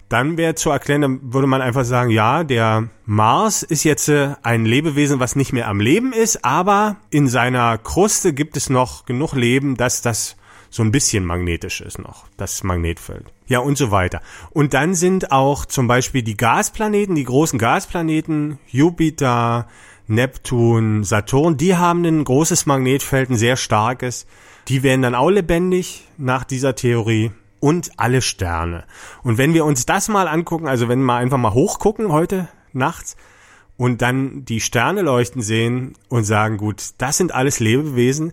dann 0.09 0.38
wäre 0.38 0.55
zu 0.55 0.71
erklären, 0.71 1.03
dann 1.03 1.33
würde 1.35 1.47
man 1.47 1.61
einfach 1.61 1.85
sagen, 1.85 2.11
ja, 2.11 2.44
der 2.44 2.88
Mars 3.05 3.62
ist 3.62 3.85
jetzt 3.85 4.09
äh, 4.09 4.35
ein 4.42 4.64
Lebewesen, 4.64 5.21
was 5.21 5.37
nicht 5.37 5.53
mehr 5.53 5.68
am 5.68 5.81
Leben 5.81 6.12
ist, 6.12 6.44
aber 6.44 6.97
in 7.11 7.29
seiner 7.29 7.79
Kruste 7.79 8.33
gibt 8.33 8.57
es 8.57 8.71
noch 8.71 9.05
genug 9.05 9.35
Leben, 9.35 9.77
dass 9.77 10.01
das 10.01 10.37
so 10.71 10.83
ein 10.83 10.92
bisschen 10.92 11.25
magnetisch 11.25 11.81
ist 11.81 11.99
noch, 11.99 12.27
das 12.37 12.62
Magnetfeld. 12.62 13.33
Ja, 13.47 13.61
und 13.61 13.79
so 13.79 13.90
weiter. 13.90 14.21
Und 14.51 14.75
dann 14.75 14.94
sind 14.94 15.33
auch 15.33 15.64
zum 15.64 15.88
Beispiel 15.88 16.23
die 16.23 16.37
Gasplaneten, 16.37 17.14
die 17.14 17.25
großen 17.25 17.59
Gasplaneten, 17.59 18.59
Jupiter, 18.66 19.68
Neptun, 20.07 21.05
Saturn, 21.05 21.57
die 21.57 21.77
haben 21.77 22.05
ein 22.05 22.25
großes 22.25 22.66
Magnetfeld, 22.66 23.31
ein 23.31 23.37
sehr 23.37 23.57
starkes. 23.57 24.27
Die 24.68 24.83
werden 24.83 25.03
dann 25.03 25.14
auch 25.14 25.31
lebendig 25.31 26.07
nach 26.18 26.44
dieser 26.44 26.75
Theorie 26.75 27.31
und 27.61 27.92
alle 27.97 28.23
Sterne. 28.23 28.85
Und 29.23 29.38
wenn 29.38 29.55
wir 29.55 29.64
uns 29.64 29.87
das 29.87 30.09
mal 30.09 30.29
angucken, 30.29 30.68
also 30.68 30.88
wenn 30.88 31.03
wir 31.03 31.14
einfach 31.14 31.38
mal 31.38 31.55
hochgucken 31.55 32.12
heute 32.12 32.49
nachts 32.73 33.16
und 33.77 34.03
dann 34.03 34.44
die 34.44 34.61
Sterne 34.61 35.03
leuchten 35.03 35.42
sehen 35.42 35.94
und 36.09 36.25
sagen, 36.25 36.57
gut, 36.57 36.83
das 36.99 37.16
sind 37.16 37.33
alles 37.33 37.61
Lebewesen, 37.61 38.33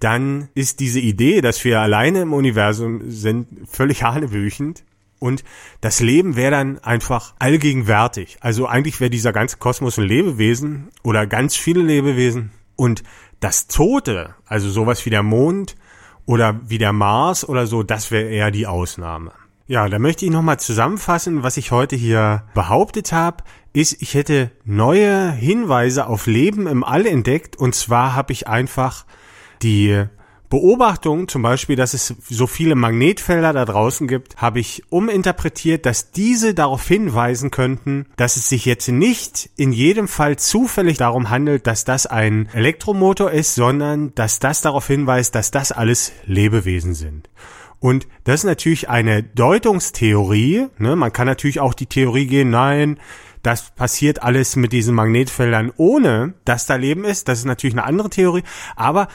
dann 0.00 0.48
ist 0.54 0.80
diese 0.80 1.00
Idee, 1.00 1.40
dass 1.40 1.64
wir 1.64 1.80
alleine 1.80 2.22
im 2.22 2.32
Universum 2.32 3.10
sind, 3.10 3.48
völlig 3.68 4.02
hanebüchend. 4.02 4.84
Und 5.18 5.42
das 5.80 5.98
Leben 5.98 6.36
wäre 6.36 6.52
dann 6.52 6.78
einfach 6.78 7.34
allgegenwärtig. 7.40 8.38
Also 8.40 8.66
eigentlich 8.66 9.00
wäre 9.00 9.10
dieser 9.10 9.32
ganze 9.32 9.56
Kosmos 9.56 9.98
ein 9.98 10.04
Lebewesen 10.04 10.90
oder 11.02 11.26
ganz 11.26 11.56
viele 11.56 11.82
Lebewesen. 11.82 12.52
Und 12.76 13.02
das 13.40 13.66
Tote, 13.66 14.34
also 14.46 14.70
sowas 14.70 15.04
wie 15.04 15.10
der 15.10 15.24
Mond, 15.24 15.74
oder 16.28 16.60
wie 16.66 16.76
der 16.76 16.92
Mars 16.92 17.48
oder 17.48 17.66
so, 17.66 17.82
das 17.82 18.10
wäre 18.10 18.28
eher 18.28 18.50
die 18.50 18.66
Ausnahme. 18.66 19.32
Ja, 19.66 19.88
da 19.88 19.98
möchte 19.98 20.26
ich 20.26 20.30
nochmal 20.30 20.60
zusammenfassen, 20.60 21.42
was 21.42 21.56
ich 21.56 21.72
heute 21.72 21.96
hier 21.96 22.44
behauptet 22.52 23.12
habe, 23.12 23.44
ist, 23.72 24.02
ich 24.02 24.12
hätte 24.12 24.50
neue 24.64 25.32
Hinweise 25.32 26.06
auf 26.06 26.26
Leben 26.26 26.66
im 26.66 26.84
All 26.84 27.06
entdeckt 27.06 27.56
und 27.56 27.74
zwar 27.74 28.14
habe 28.14 28.34
ich 28.34 28.46
einfach 28.46 29.06
die 29.62 30.04
Beobachtung, 30.48 31.28
zum 31.28 31.42
Beispiel, 31.42 31.76
dass 31.76 31.92
es 31.92 32.14
so 32.28 32.46
viele 32.46 32.74
Magnetfelder 32.74 33.52
da 33.52 33.64
draußen 33.66 34.08
gibt, 34.08 34.36
habe 34.38 34.60
ich 34.60 34.82
uminterpretiert, 34.88 35.84
dass 35.84 36.10
diese 36.10 36.54
darauf 36.54 36.86
hinweisen 36.86 37.50
könnten, 37.50 38.06
dass 38.16 38.36
es 38.36 38.48
sich 38.48 38.64
jetzt 38.64 38.88
nicht 38.88 39.50
in 39.56 39.72
jedem 39.72 40.08
Fall 40.08 40.36
zufällig 40.36 40.96
darum 40.96 41.28
handelt, 41.28 41.66
dass 41.66 41.84
das 41.84 42.06
ein 42.06 42.48
Elektromotor 42.52 43.30
ist, 43.30 43.54
sondern 43.54 44.14
dass 44.14 44.38
das 44.38 44.62
darauf 44.62 44.86
hinweist, 44.86 45.34
dass 45.34 45.50
das 45.50 45.70
alles 45.70 46.12
Lebewesen 46.24 46.94
sind. 46.94 47.28
Und 47.80 48.08
das 48.24 48.40
ist 48.40 48.44
natürlich 48.44 48.88
eine 48.88 49.22
Deutungstheorie. 49.22 50.66
Ne? 50.78 50.96
Man 50.96 51.12
kann 51.12 51.26
natürlich 51.26 51.60
auch 51.60 51.74
die 51.74 51.86
Theorie 51.86 52.26
gehen, 52.26 52.50
nein, 52.50 52.98
das 53.42 53.70
passiert 53.70 54.22
alles 54.22 54.56
mit 54.56 54.72
diesen 54.72 54.94
Magnetfeldern, 54.94 55.72
ohne 55.76 56.34
dass 56.44 56.66
da 56.66 56.74
Leben 56.74 57.04
ist. 57.04 57.28
Das 57.28 57.38
ist 57.38 57.44
natürlich 57.44 57.74
eine 57.74 57.84
andere 57.84 58.10
Theorie. 58.10 58.42
Aber 58.74 59.08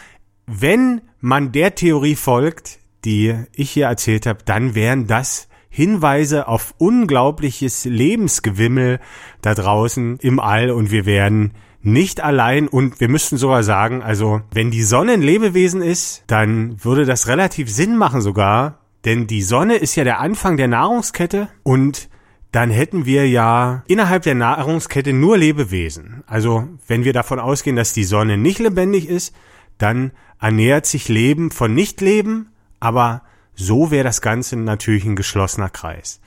wenn 0.45 1.01
man 1.19 1.51
der 1.51 1.75
Theorie 1.75 2.15
folgt, 2.15 2.79
die 3.05 3.35
ich 3.53 3.71
hier 3.71 3.87
erzählt 3.87 4.25
habe, 4.25 4.39
dann 4.45 4.75
wären 4.75 5.07
das 5.07 5.47
Hinweise 5.69 6.47
auf 6.47 6.75
unglaubliches 6.77 7.85
Lebensgewimmel 7.85 8.99
da 9.41 9.55
draußen 9.55 10.19
im 10.19 10.39
All. 10.39 10.69
Und 10.69 10.91
wir 10.91 11.05
wären 11.05 11.53
nicht 11.81 12.21
allein. 12.21 12.67
Und 12.67 12.99
wir 12.99 13.09
müssten 13.09 13.37
sogar 13.37 13.63
sagen, 13.63 14.01
also 14.01 14.41
wenn 14.51 14.71
die 14.71 14.83
Sonne 14.83 15.13
ein 15.13 15.21
Lebewesen 15.21 15.81
ist, 15.81 16.23
dann 16.27 16.83
würde 16.83 17.05
das 17.05 17.27
relativ 17.27 17.71
Sinn 17.71 17.97
machen 17.97 18.21
sogar, 18.21 18.79
denn 19.05 19.27
die 19.27 19.41
Sonne 19.41 19.75
ist 19.75 19.95
ja 19.95 20.03
der 20.03 20.19
Anfang 20.19 20.57
der 20.57 20.67
Nahrungskette. 20.67 21.49
Und 21.63 22.09
dann 22.51 22.69
hätten 22.69 23.05
wir 23.05 23.27
ja 23.27 23.83
innerhalb 23.87 24.23
der 24.23 24.35
Nahrungskette 24.35 25.11
nur 25.11 25.37
Lebewesen. 25.37 26.23
Also 26.27 26.67
wenn 26.87 27.03
wir 27.03 27.13
davon 27.13 27.39
ausgehen, 27.39 27.75
dass 27.75 27.93
die 27.93 28.03
Sonne 28.03 28.37
nicht 28.37 28.59
lebendig 28.59 29.09
ist, 29.09 29.35
dann 29.79 30.11
ernährt 30.39 30.85
sich 30.85 31.09
Leben 31.09 31.51
von 31.51 31.73
Nichtleben, 31.73 32.49
aber 32.79 33.21
so 33.55 33.91
wäre 33.91 34.03
das 34.03 34.21
Ganze 34.21 34.55
natürlich 34.57 35.05
ein 35.05 35.15
geschlossener 35.15 35.69
Kreis. 35.69 36.19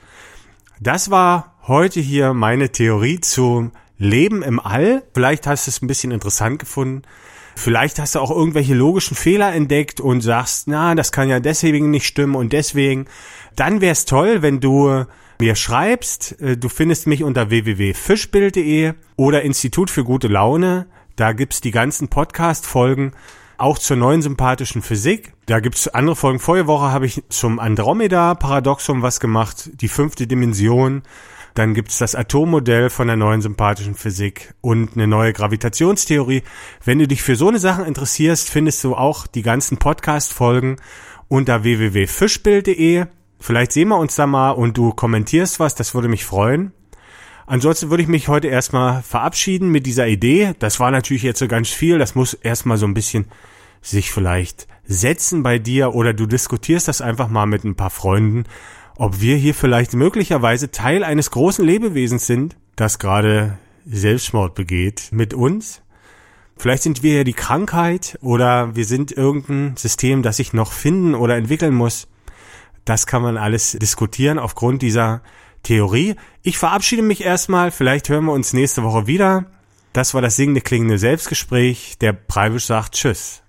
Das 0.79 1.09
war 1.09 1.55
heute 1.67 1.99
hier 1.99 2.33
meine 2.33 2.71
Theorie 2.71 3.19
zu 3.19 3.71
Leben 3.97 4.43
im 4.43 4.59
All. 4.59 5.03
Vielleicht 5.13 5.47
hast 5.47 5.67
du 5.67 5.71
es 5.71 5.81
ein 5.81 5.87
bisschen 5.87 6.11
interessant 6.11 6.59
gefunden. 6.59 7.01
Vielleicht 7.55 7.97
hast 7.97 8.13
du 8.13 8.19
auch 8.19 8.29
irgendwelche 8.29 8.75
logischen 8.75 9.17
Fehler 9.17 9.51
entdeckt 9.53 9.99
und 9.99 10.21
sagst, 10.21 10.67
na, 10.67 10.93
das 10.93 11.11
kann 11.11 11.29
ja 11.29 11.39
deswegen 11.39 11.89
nicht 11.89 12.05
stimmen 12.05 12.35
und 12.35 12.53
deswegen. 12.53 13.07
Dann 13.55 13.81
wäre 13.81 13.93
es 13.93 14.05
toll, 14.05 14.43
wenn 14.43 14.59
du 14.59 15.05
mir 15.39 15.55
schreibst. 15.55 16.39
Äh, 16.39 16.57
du 16.57 16.69
findest 16.69 17.07
mich 17.07 17.23
unter 17.23 17.49
www.fischbild.de 17.49 18.93
oder 19.15 19.41
Institut 19.41 19.89
für 19.89 20.03
gute 20.03 20.27
Laune. 20.27 20.85
Da 21.15 21.33
gibt's 21.33 21.61
die 21.61 21.71
ganzen 21.71 22.09
Podcast-Folgen 22.09 23.13
auch 23.57 23.77
zur 23.77 23.97
neuen 23.97 24.21
sympathischen 24.21 24.81
Physik. 24.81 25.33
Da 25.45 25.59
gibt's 25.59 25.87
andere 25.87 26.15
Folgen. 26.15 26.39
Vorige 26.39 26.67
Woche 26.67 26.91
habe 26.91 27.05
ich 27.05 27.23
zum 27.29 27.59
Andromeda-Paradoxum 27.59 29.01
was 29.01 29.19
gemacht, 29.19 29.69
die 29.81 29.87
fünfte 29.87 30.27
Dimension. 30.27 31.03
Dann 31.53 31.73
gibt's 31.73 31.97
das 31.97 32.13
Atommodell 32.13 32.91
von 32.91 33.07
der 33.07 33.15
neuen 33.15 33.41
sympathischen 33.41 33.95
Physik 33.95 34.53
und 34.61 34.93
eine 34.93 35.07
neue 35.07 35.33
Gravitationstheorie. 35.33 36.43
Wenn 36.85 36.99
du 36.99 37.07
dich 37.07 37.23
für 37.23 37.35
so 37.35 37.47
eine 37.47 37.57
Sachen 37.57 37.85
interessierst, 37.85 38.49
findest 38.49 38.83
du 38.83 38.95
auch 38.95 39.25
die 39.25 39.41
ganzen 39.41 39.77
Podcast-Folgen 39.77 40.75
unter 41.27 41.63
www.fischbild.de. 41.63 43.05
Vielleicht 43.39 43.71
sehen 43.71 43.87
wir 43.87 43.97
uns 43.97 44.15
da 44.15 44.27
mal 44.27 44.51
und 44.51 44.77
du 44.77 44.91
kommentierst 44.91 45.59
was, 45.59 45.73
das 45.73 45.95
würde 45.95 46.07
mich 46.09 46.25
freuen. 46.25 46.73
Ansonsten 47.47 47.89
würde 47.89 48.03
ich 48.03 48.09
mich 48.09 48.27
heute 48.27 48.49
erstmal 48.49 49.01
verabschieden 49.01 49.69
mit 49.69 49.85
dieser 49.85 50.05
Idee. 50.05 50.53
Das 50.59 50.81
war 50.81 50.91
natürlich 50.91 51.23
jetzt 51.23 51.39
so 51.39 51.47
ganz 51.47 51.69
viel. 51.69 51.97
Das 51.97 52.13
muss 52.13 52.33
erstmal 52.33 52.77
so 52.77 52.85
ein 52.85 52.93
bisschen 52.93 53.25
sich 53.81 54.11
vielleicht 54.11 54.67
setzen 54.85 55.43
bei 55.43 55.57
dir 55.57 55.95
oder 55.95 56.13
du 56.13 56.25
diskutierst 56.25 56.89
das 56.89 57.01
einfach 57.01 57.29
mal 57.29 57.45
mit 57.45 57.63
ein 57.63 57.75
paar 57.75 57.89
Freunden, 57.89 58.43
ob 58.97 59.21
wir 59.21 59.37
hier 59.37 59.55
vielleicht 59.55 59.93
möglicherweise 59.93 60.71
Teil 60.71 61.05
eines 61.05 61.31
großen 61.31 61.65
Lebewesens 61.65 62.27
sind, 62.27 62.57
das 62.75 62.99
gerade 62.99 63.57
Selbstmord 63.85 64.53
begeht 64.53 65.09
mit 65.11 65.33
uns. 65.33 65.81
Vielleicht 66.57 66.83
sind 66.83 67.01
wir 67.01 67.15
ja 67.15 67.23
die 67.23 67.33
Krankheit 67.33 68.17
oder 68.21 68.75
wir 68.75 68.83
sind 68.83 69.13
irgendein 69.13 69.77
System, 69.77 70.21
das 70.21 70.37
sich 70.37 70.51
noch 70.51 70.73
finden 70.73 71.15
oder 71.15 71.37
entwickeln 71.37 71.75
muss. 71.75 72.09
Das 72.83 73.07
kann 73.07 73.21
man 73.21 73.37
alles 73.37 73.71
diskutieren 73.73 74.37
aufgrund 74.37 74.81
dieser 74.81 75.21
Theorie. 75.67 76.15
Ich 76.43 76.57
verabschiede 76.57 77.01
mich 77.01 77.25
erstmal. 77.25 77.71
Vielleicht 77.71 78.07
hören 78.07 78.23
wir 78.23 78.31
uns 78.31 78.53
nächste 78.53 78.83
Woche 78.83 79.05
wieder. 79.05 79.47
Das 79.91 80.13
war 80.13 80.21
das 80.21 80.37
singende 80.37 80.61
klingende 80.61 80.97
Selbstgespräch. 80.97 81.97
Der 81.99 82.13
Preibisch 82.13 82.67
sagt 82.67 82.93
Tschüss. 82.95 83.43